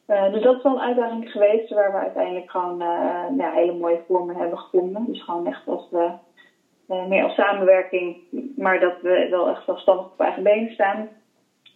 Dus 0.05 0.43
dat 0.43 0.55
is 0.55 0.63
wel 0.63 0.73
een 0.73 0.79
uitdaging 0.79 1.31
geweest 1.31 1.69
waar 1.69 1.91
we 1.91 1.97
uiteindelijk 1.97 2.51
gewoon 2.51 2.77
ja, 3.37 3.51
hele 3.51 3.73
mooie 3.73 4.01
vormen 4.07 4.35
hebben 4.35 4.57
gevonden. 4.57 5.05
Dus 5.05 5.23
gewoon 5.23 5.47
echt 5.47 5.67
als 5.67 5.89
meer 6.87 7.23
als 7.23 7.35
samenwerking, 7.35 8.17
maar 8.55 8.79
dat 8.79 9.01
we 9.01 9.27
wel 9.29 9.49
echt 9.49 9.65
zelfstandig 9.65 10.05
op 10.05 10.19
eigen 10.19 10.43
benen 10.43 10.73
staan. 10.73 11.09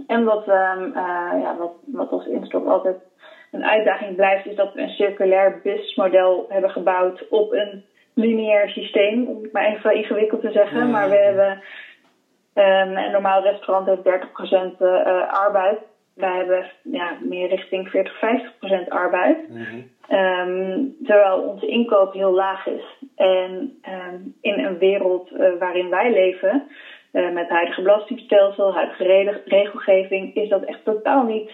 En 0.07 0.23
wat, 0.23 0.47
um, 0.47 0.93
ja, 1.41 1.55
wat, 1.57 1.73
wat 1.85 2.11
als 2.11 2.25
Instop 2.25 2.67
altijd 2.67 2.97
een 3.51 3.65
uitdaging 3.65 4.15
blijft, 4.15 4.45
is 4.45 4.55
dat 4.55 4.73
we 4.73 4.81
een 4.81 4.89
circulair 4.89 5.59
businessmodel 5.63 6.45
hebben 6.49 6.69
gebouwd 6.69 7.27
op 7.29 7.51
een 7.51 7.85
lineair 8.13 8.69
systeem, 8.69 9.27
om 9.27 9.43
het 9.43 9.51
maar 9.51 9.65
even 9.65 9.95
ingewikkeld 9.95 10.41
te 10.41 10.51
zeggen. 10.51 10.91
Maar 10.91 11.09
we 11.09 11.15
hebben 11.15 11.51
um, 12.53 12.97
een 12.97 13.11
normaal 13.11 13.41
restaurant 13.41 13.87
heeft 13.87 14.27
30% 14.75 14.81
uh, 14.81 15.33
arbeid. 15.33 15.79
Wij 16.19 16.35
hebben 16.35 16.71
ja, 16.83 17.17
meer 17.21 17.49
richting 17.49 17.89
40, 17.89 18.15
50% 18.85 18.87
arbeid. 18.87 19.49
Mm 19.49 19.87
terwijl 21.05 21.41
onze 21.41 21.67
inkoop 21.67 22.13
heel 22.13 22.33
laag 22.33 22.67
is. 22.67 22.97
En 23.15 23.79
um, 24.11 24.35
in 24.41 24.59
een 24.59 24.77
wereld 24.77 25.31
uh, 25.31 25.59
waarin 25.59 25.89
wij 25.89 26.11
leven, 26.11 26.67
uh, 27.13 27.31
met 27.31 27.43
het 27.43 27.49
huidige 27.49 27.81
belastingstelsel, 27.81 28.73
huidige 28.73 29.41
regelgeving, 29.45 30.35
is 30.35 30.49
dat 30.49 30.63
echt 30.63 30.83
totaal 30.83 31.23
niet 31.23 31.51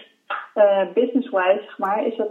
uh, 0.54 0.82
business-wise, 0.94 1.62
zeg 1.64 1.78
maar, 1.78 2.06
is 2.06 2.16
dat, 2.16 2.30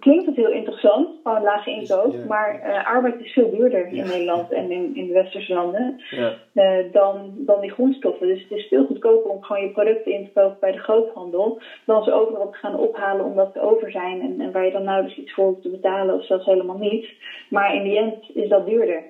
klinkt 0.00 0.26
het 0.26 0.36
heel 0.36 0.50
interessant, 0.50 1.08
gewoon 1.22 1.42
lage 1.42 1.70
inkoop, 1.70 2.14
maar 2.28 2.60
uh, 2.66 2.86
arbeid 2.86 3.20
is 3.20 3.32
veel 3.32 3.50
duurder 3.50 3.86
in 3.86 4.06
Nederland 4.06 4.52
en 4.52 4.70
in, 4.70 4.90
in 4.94 5.06
de 5.06 5.12
westerse 5.12 5.52
landen 5.52 6.02
ja. 6.10 6.34
uh, 6.54 6.92
dan, 6.92 7.32
dan 7.36 7.60
die 7.60 7.70
grondstoffen. 7.70 8.26
Dus 8.26 8.42
het 8.42 8.50
is 8.50 8.68
veel 8.68 8.84
goedkoper 8.84 9.30
om 9.30 9.42
gewoon 9.42 9.62
je 9.62 9.70
producten 9.70 10.12
in 10.12 10.24
te 10.24 10.40
kopen 10.40 10.56
bij 10.60 10.72
de 10.72 10.78
groothandel, 10.78 11.60
dan 11.86 12.02
ze 12.02 12.12
overal 12.12 12.50
te 12.50 12.58
gaan 12.58 12.78
ophalen 12.78 13.24
omdat 13.24 13.50
ze 13.52 13.60
over 13.60 13.90
zijn 13.90 14.20
en, 14.20 14.40
en 14.40 14.52
waar 14.52 14.64
je 14.64 14.72
dan 14.72 14.84
nauwelijks 14.84 15.18
iets 15.18 15.34
voor 15.34 15.46
hoeft 15.46 15.62
te 15.62 15.70
betalen 15.70 16.14
of 16.14 16.24
zelfs 16.24 16.44
helemaal 16.44 16.78
niet. 16.78 17.06
Maar 17.50 17.74
in 17.74 17.82
die 17.82 17.98
end 17.98 18.14
is 18.34 18.48
dat 18.48 18.66
duurder. 18.66 19.02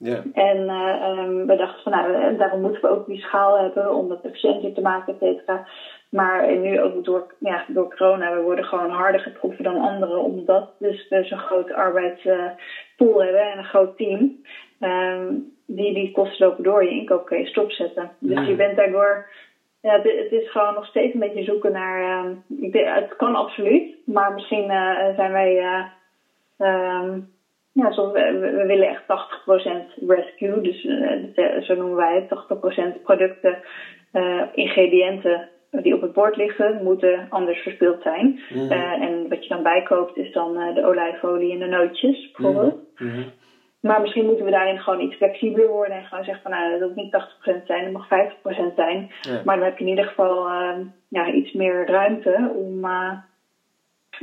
Ja. 0.00 0.22
En 0.32 0.58
uh, 0.58 1.18
um, 1.18 1.46
we 1.46 1.56
dachten 1.56 1.82
van 1.82 1.92
nou, 1.92 2.36
daarom 2.36 2.60
moeten 2.60 2.80
we 2.80 2.88
ook 2.88 3.06
die 3.06 3.20
schaal 3.20 3.58
hebben 3.58 3.94
om 3.94 4.10
het 4.10 4.20
efficiënter 4.22 4.72
te 4.72 4.80
maken, 4.80 5.12
et 5.12 5.18
cetera. 5.18 5.66
Maar 6.08 6.56
nu 6.56 6.80
ook 6.80 7.04
door, 7.04 7.34
ja, 7.38 7.64
door 7.68 7.94
corona, 7.96 8.34
we 8.34 8.40
worden 8.40 8.64
gewoon 8.64 8.90
harder 8.90 9.20
getroffen 9.20 9.64
dan 9.64 9.80
anderen, 9.80 10.22
omdat 10.22 10.70
dus 10.78 11.08
we 11.08 11.24
zo'n 11.24 11.38
grote 11.38 11.74
arbeidspool 11.74 13.22
hebben 13.22 13.52
en 13.52 13.58
een 13.58 13.64
groot 13.64 13.96
team. 13.96 14.42
Um, 14.80 15.56
die, 15.66 15.94
die 15.94 16.10
kosten 16.10 16.46
lopen 16.46 16.64
door, 16.64 16.84
je 16.84 16.90
inkoop 16.90 17.26
kun 17.26 17.38
je 17.38 17.46
stopzetten. 17.46 18.10
Dus 18.18 18.46
je 18.46 18.54
bent 18.54 18.76
daardoor, 18.76 19.28
ja, 19.82 19.92
het, 19.92 20.02
het, 20.02 20.32
is 20.32 20.50
gewoon 20.50 20.74
nog 20.74 20.86
steeds 20.86 21.14
een 21.14 21.20
beetje 21.20 21.44
zoeken 21.44 21.72
naar, 21.72 22.24
ik 22.60 22.72
denk, 22.72 22.94
het 22.94 23.16
kan 23.16 23.34
absoluut, 23.34 23.96
maar 24.06 24.32
misschien 24.32 24.70
uh, 24.70 25.14
zijn 25.14 25.32
wij, 25.32 25.56
uh, 25.56 25.84
um, 27.02 27.28
ja, 27.72 27.92
zo, 27.92 28.12
we, 28.12 28.38
we, 28.38 28.66
willen 28.66 28.88
echt 28.88 29.02
80% 29.02 30.04
rescue, 30.06 30.60
dus 30.60 30.84
uh, 30.84 31.62
zo 31.62 31.74
noemen 31.74 31.96
wij 31.96 32.26
het, 32.28 32.98
80% 32.98 33.02
producten, 33.02 33.58
ingrediënten 34.52 35.48
die 35.70 35.94
op 35.94 36.00
het 36.00 36.12
bord 36.12 36.36
liggen, 36.36 36.82
moeten 36.82 37.26
anders 37.28 37.58
verspild 37.58 38.02
zijn. 38.02 38.40
Mhm. 38.48 38.72
Eh, 38.72 38.92
en 38.92 39.28
wat 39.28 39.42
je 39.42 39.48
dan 39.48 39.62
bijkoopt 39.62 40.16
is 40.16 40.32
dan 40.32 40.60
uh, 40.60 40.74
de 40.74 40.86
olijfolie 40.86 41.52
en 41.52 41.58
de 41.58 41.66
nootjes, 41.66 42.30
bijvoorbeeld. 42.30 42.80
Mhm. 42.98 43.10
Mhm. 43.10 43.28
Maar 43.80 44.00
misschien 44.00 44.26
moeten 44.26 44.44
we 44.44 44.50
daarin 44.50 44.78
gewoon 44.78 45.00
iets 45.00 45.16
flexibeler 45.16 45.68
worden 45.68 45.96
en 45.96 46.04
gewoon 46.04 46.24
zeggen 46.24 46.42
van 46.42 46.50
nou, 46.50 46.78
dat 46.78 46.88
moet 46.88 46.96
niet 46.96 47.12
80% 47.12 47.66
zijn, 47.66 47.84
dat 47.84 47.92
mag 47.92 48.08
50% 48.08 48.74
zijn. 48.74 49.10
Maar 49.44 49.56
dan 49.56 49.64
heb 49.64 49.78
je 49.78 49.84
in 49.84 49.90
ieder 49.90 50.04
geval 50.04 50.48
uh, 50.48 50.76
ja, 51.08 51.32
iets 51.32 51.52
meer 51.52 51.86
ruimte 51.86 52.50
om, 52.54 52.84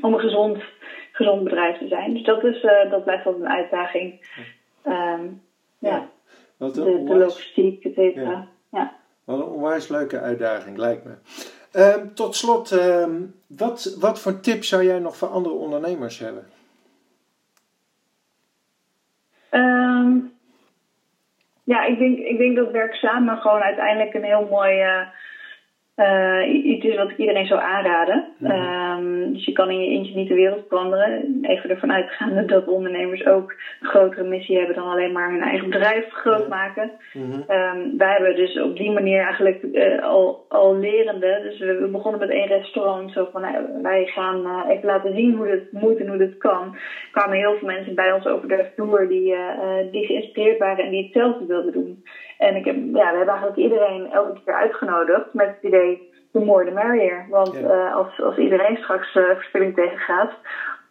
om 0.02 0.14
een 0.14 0.20
gezond, 0.20 0.64
gezond 1.12 1.44
bedrijf 1.44 1.78
te 1.78 1.88
zijn. 1.88 2.14
Dus 2.14 2.24
dat, 2.24 2.44
is, 2.44 2.62
dat 2.90 3.04
blijft 3.04 3.24
wel 3.24 3.36
een 3.36 3.50
uitdaging. 3.50 4.20
Um, 4.86 5.42
ja. 5.80 6.10
ja. 6.58 6.68
De, 6.68 7.04
de, 7.04 7.16
logistiek, 7.16 7.86
et 7.86 7.94
cetera. 7.94 8.32
ja. 8.32 8.48
Wat 9.26 9.40
een 9.40 9.46
onwijs 9.46 9.88
leuke 9.88 10.20
uitdaging, 10.20 10.78
lijkt 10.78 11.06
me. 11.06 11.14
Um, 11.74 12.14
tot 12.14 12.36
slot, 12.36 12.72
um, 12.72 13.36
wat, 13.48 13.96
wat 14.00 14.22
voor 14.22 14.40
tips 14.40 14.68
zou 14.68 14.84
jij 14.84 15.00
nog 15.00 15.18
voor 15.18 15.28
andere 15.28 15.56
ondernemers 15.56 16.20
hebben? 16.20 16.48
Um, 19.52 20.34
ja, 21.64 21.84
ik 21.86 21.98
denk, 21.98 22.18
ik 22.18 22.38
denk 22.38 22.56
dat 22.56 22.72
werk 22.72 22.94
samen 22.94 23.38
gewoon 23.38 23.62
uiteindelijk 23.62 24.14
een 24.14 24.24
heel 24.24 24.48
mooi 24.50 24.84
uh, 24.84 25.08
uh, 25.96 26.66
iets 26.66 26.86
is 26.86 26.96
wat 26.96 27.10
ik 27.10 27.18
iedereen 27.18 27.46
zou 27.46 27.62
aanraden. 27.62 28.26
Mm 28.38 29.14
dus 29.34 29.46
je 29.46 29.52
kan 29.52 29.70
in 29.70 29.80
je 29.80 29.90
eentje 29.90 30.16
niet 30.16 30.28
de 30.28 30.34
wereld 30.34 30.66
veranderen. 30.68 31.38
Even 31.42 31.70
ervan 31.70 31.92
uitgaande 31.92 32.46
dat 32.56 32.68
ondernemers 32.68 33.26
ook 33.26 33.56
een 33.82 33.88
grotere 33.88 34.24
missie 34.24 34.58
hebben 34.58 34.76
dan 34.76 34.88
alleen 34.88 35.12
maar 35.12 35.32
hun 35.32 35.42
eigen 35.42 35.70
bedrijf 35.70 36.12
groot 36.12 36.48
maken. 36.48 36.92
Mm 37.14 37.44
wij 37.98 38.12
hebben 38.12 38.36
dus 38.36 38.62
op 38.62 38.78
die 38.78 38.92
manier 38.92 39.22
eigenlijk 39.24 39.64
uh, 39.64 40.04
al, 40.04 40.46
al 40.50 40.78
lerende. 40.78 41.40
Dus 41.44 41.60
we, 41.60 41.78
we, 41.78 41.88
begonnen 41.88 42.20
met 42.20 42.30
één 42.30 42.48
restaurant. 42.48 43.12
Zo 43.12 43.30
van 43.32 43.42
nou, 43.42 43.82
wij 43.82 44.06
gaan 44.06 44.40
uh, 44.40 44.64
even 44.70 44.86
laten 44.86 45.16
zien 45.16 45.36
hoe 45.36 45.48
het 45.48 45.72
moet 45.72 46.00
en 46.00 46.08
hoe 46.08 46.22
het 46.22 46.38
kan. 46.38 46.74
Er 46.74 47.10
kwamen 47.12 47.38
heel 47.38 47.58
veel 47.58 47.68
mensen 47.68 47.96
bij 47.96 48.12
ons 48.12 48.26
over 48.26 48.48
de 48.48 48.66
vloer 48.76 49.08
die, 49.08 49.36
die 49.92 50.06
geïnspireerd 50.06 50.60
waren 50.60 50.86
en 50.86 50.92
die 50.92 51.04
hetzelfde 51.04 51.46
wilden 51.46 51.74
doen. 51.74 52.04
En 52.38 52.56
ik 52.56 52.66
heb, 52.66 52.76
ja, 52.76 53.12
we 53.12 53.18
hebben 53.18 53.28
eigenlijk 53.28 53.58
iedereen 53.58 54.12
elke 54.12 54.40
keer 54.44 54.54
uitgenodigd 54.54 55.34
met 55.34 55.48
het 55.48 55.58
idee, 55.62 56.10
the 56.32 56.40
more 56.40 56.66
the 56.66 56.72
merrier. 56.72 57.26
Want 57.30 57.56
uh, 57.56 57.96
als, 57.96 58.22
als 58.22 58.38
iedereen 58.38 58.78
straks 58.78 59.16
uh, 59.16 59.24
verspilling 59.36 59.76
tegengaat, 59.76 60.32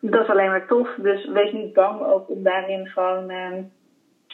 dat 0.00 0.22
is 0.22 0.28
alleen 0.28 0.50
maar 0.50 0.66
tof. 0.66 0.94
Dus 0.96 1.28
wees 1.28 1.52
niet 1.52 1.72
bang 1.72 2.04
ook 2.04 2.28
om 2.30 2.42
daarin 2.42 2.86
gewoon 2.86 3.30
uh, 3.30 3.58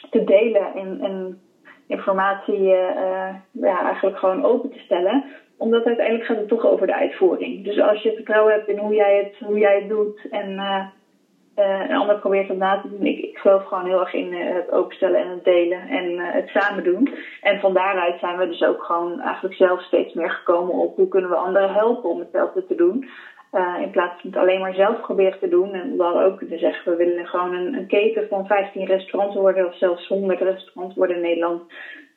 te 0.09 0.23
delen 0.23 0.73
en, 0.75 0.99
en 1.01 1.41
informatie 1.87 2.61
uh, 2.61 3.35
ja, 3.51 3.83
eigenlijk 3.83 4.17
gewoon 4.17 4.45
open 4.45 4.69
te 4.69 4.79
stellen. 4.79 5.23
Omdat 5.57 5.85
uiteindelijk 5.85 6.25
gaat 6.25 6.37
het 6.37 6.47
toch 6.47 6.65
over 6.65 6.87
de 6.87 6.95
uitvoering. 6.95 7.63
Dus 7.63 7.79
als 7.79 8.01
je 8.01 8.13
vertrouwen 8.13 8.53
hebt 8.53 8.67
in 8.67 8.77
hoe 8.77 8.93
jij 8.93 9.17
het, 9.17 9.47
hoe 9.47 9.59
jij 9.59 9.75
het 9.75 9.89
doet 9.89 10.27
en 10.29 10.59
uh, 11.55 11.89
een 11.89 11.95
ander 11.95 12.19
probeert 12.19 12.47
dat 12.47 12.57
na 12.57 12.81
te 12.81 12.89
doen. 12.89 13.05
Ik, 13.05 13.19
ik 13.19 13.37
geloof 13.37 13.63
gewoon 13.65 13.85
heel 13.85 13.99
erg 13.99 14.13
in 14.13 14.33
uh, 14.33 14.53
het 14.55 14.71
openstellen 14.71 15.21
en 15.21 15.29
het 15.29 15.43
delen 15.43 15.87
en 15.87 16.11
uh, 16.11 16.31
het 16.33 16.47
samen 16.47 16.83
doen. 16.83 17.09
En 17.41 17.59
van 17.59 17.73
daaruit 17.73 18.19
zijn 18.19 18.37
we 18.37 18.47
dus 18.47 18.63
ook 18.63 18.83
gewoon 18.83 19.19
eigenlijk 19.19 19.55
zelf 19.55 19.81
steeds 19.81 20.13
meer 20.13 20.29
gekomen 20.29 20.73
op 20.73 20.95
hoe 20.95 21.07
kunnen 21.07 21.29
we 21.29 21.35
anderen 21.35 21.73
helpen 21.73 22.09
om 22.09 22.19
hetzelfde 22.19 22.65
te 22.65 22.75
doen. 22.75 23.09
in 23.81 23.91
plaats 23.91 24.21
van 24.21 24.29
het 24.29 24.39
alleen 24.39 24.59
maar 24.59 24.73
zelf 24.73 25.01
proberen 25.01 25.39
te 25.39 25.47
doen. 25.47 25.73
En 25.73 25.97
dan 25.97 26.17
ook 26.17 26.39
te 26.39 26.57
zeggen, 26.57 26.91
we 26.91 26.97
willen 26.97 27.25
gewoon 27.25 27.53
een, 27.53 27.73
een, 27.73 27.87
keten 27.87 28.27
van 28.27 28.45
15 28.45 28.85
restaurants 28.85 29.35
worden 29.35 29.65
of 29.65 29.77
zelfs 29.77 30.07
100 30.07 30.39
restaurants 30.39 30.95
worden 30.95 31.15
in 31.15 31.21
Nederland. 31.21 31.61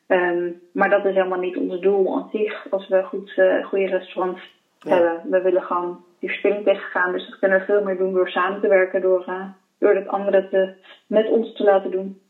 Um, 0.07 0.61
maar 0.73 0.89
dat 0.89 1.05
is 1.05 1.13
helemaal 1.13 1.39
niet 1.39 1.57
ons 1.57 1.79
doel 1.79 2.15
aan 2.15 2.29
zich 2.31 2.67
als 2.69 2.87
we 2.87 3.03
goed, 3.03 3.41
goede 3.63 3.87
restaurants 3.87 4.41
ja. 4.79 4.91
hebben. 4.91 5.21
We 5.29 5.41
willen 5.41 5.61
gewoon 5.61 6.03
die 6.25 6.33
verspilling. 6.33 7.13
Dus 7.13 7.29
dat 7.29 7.39
kunnen 7.39 7.59
we 7.59 7.65
veel 7.65 7.83
meer 7.83 7.97
doen 7.97 8.13
door 8.13 8.29
samen 8.29 8.61
te 8.61 8.67
werken, 8.67 9.01
door, 9.01 9.25
uh, 9.29 9.45
door 9.79 9.95
het 9.95 10.07
andere 10.07 10.47
te, 10.49 10.73
met 11.07 11.29
ons 11.29 11.55
te 11.55 11.63
laten 11.63 11.91
doen. 11.91 12.21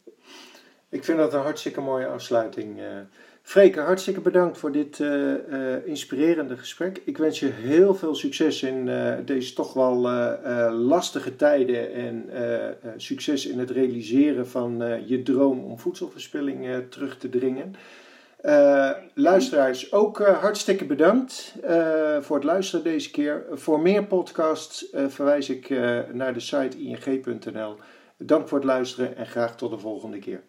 Ik 0.89 1.03
vind 1.03 1.17
dat 1.17 1.33
een 1.33 1.41
hartstikke 1.41 1.81
mooie 1.81 2.07
afsluiting. 2.07 2.79
Uh, 2.79 2.85
Freke, 3.41 3.79
hartstikke 3.79 4.21
bedankt 4.21 4.57
voor 4.57 4.71
dit 4.71 5.03
inspirerende 5.85 6.57
gesprek. 6.57 7.01
Ik 7.05 7.17
wens 7.17 7.39
je 7.39 7.47
heel 7.47 7.95
veel 7.95 8.15
succes 8.15 8.63
in 8.63 8.89
deze 9.25 9.53
toch 9.53 9.73
wel 9.73 9.95
lastige 10.71 11.35
tijden 11.35 11.93
en 11.93 12.29
succes 12.97 13.47
in 13.47 13.59
het 13.59 13.69
realiseren 13.69 14.47
van 14.47 15.01
je 15.05 15.21
droom 15.23 15.63
om 15.63 15.79
voedselverspilling 15.79 16.89
terug 16.89 17.17
te 17.17 17.29
dringen. 17.29 17.75
Uh, 18.45 18.91
luisteraars, 19.13 19.91
ook 19.91 20.19
uh, 20.19 20.37
hartstikke 20.41 20.85
bedankt 20.85 21.55
uh, 21.63 22.21
voor 22.21 22.35
het 22.35 22.45
luisteren 22.45 22.83
deze 22.83 23.11
keer. 23.11 23.45
Voor 23.51 23.79
meer 23.79 24.05
podcasts 24.05 24.85
verwijs 25.07 25.49
ik 25.49 25.69
naar 26.13 26.33
de 26.33 26.39
site 26.39 26.77
ing.nl. 26.77 27.75
Dank 28.17 28.47
voor 28.47 28.57
het 28.57 28.67
luisteren 28.67 29.17
en 29.17 29.27
graag 29.27 29.55
tot 29.55 29.71
de 29.71 29.77
volgende 29.77 30.19
keer. 30.19 30.43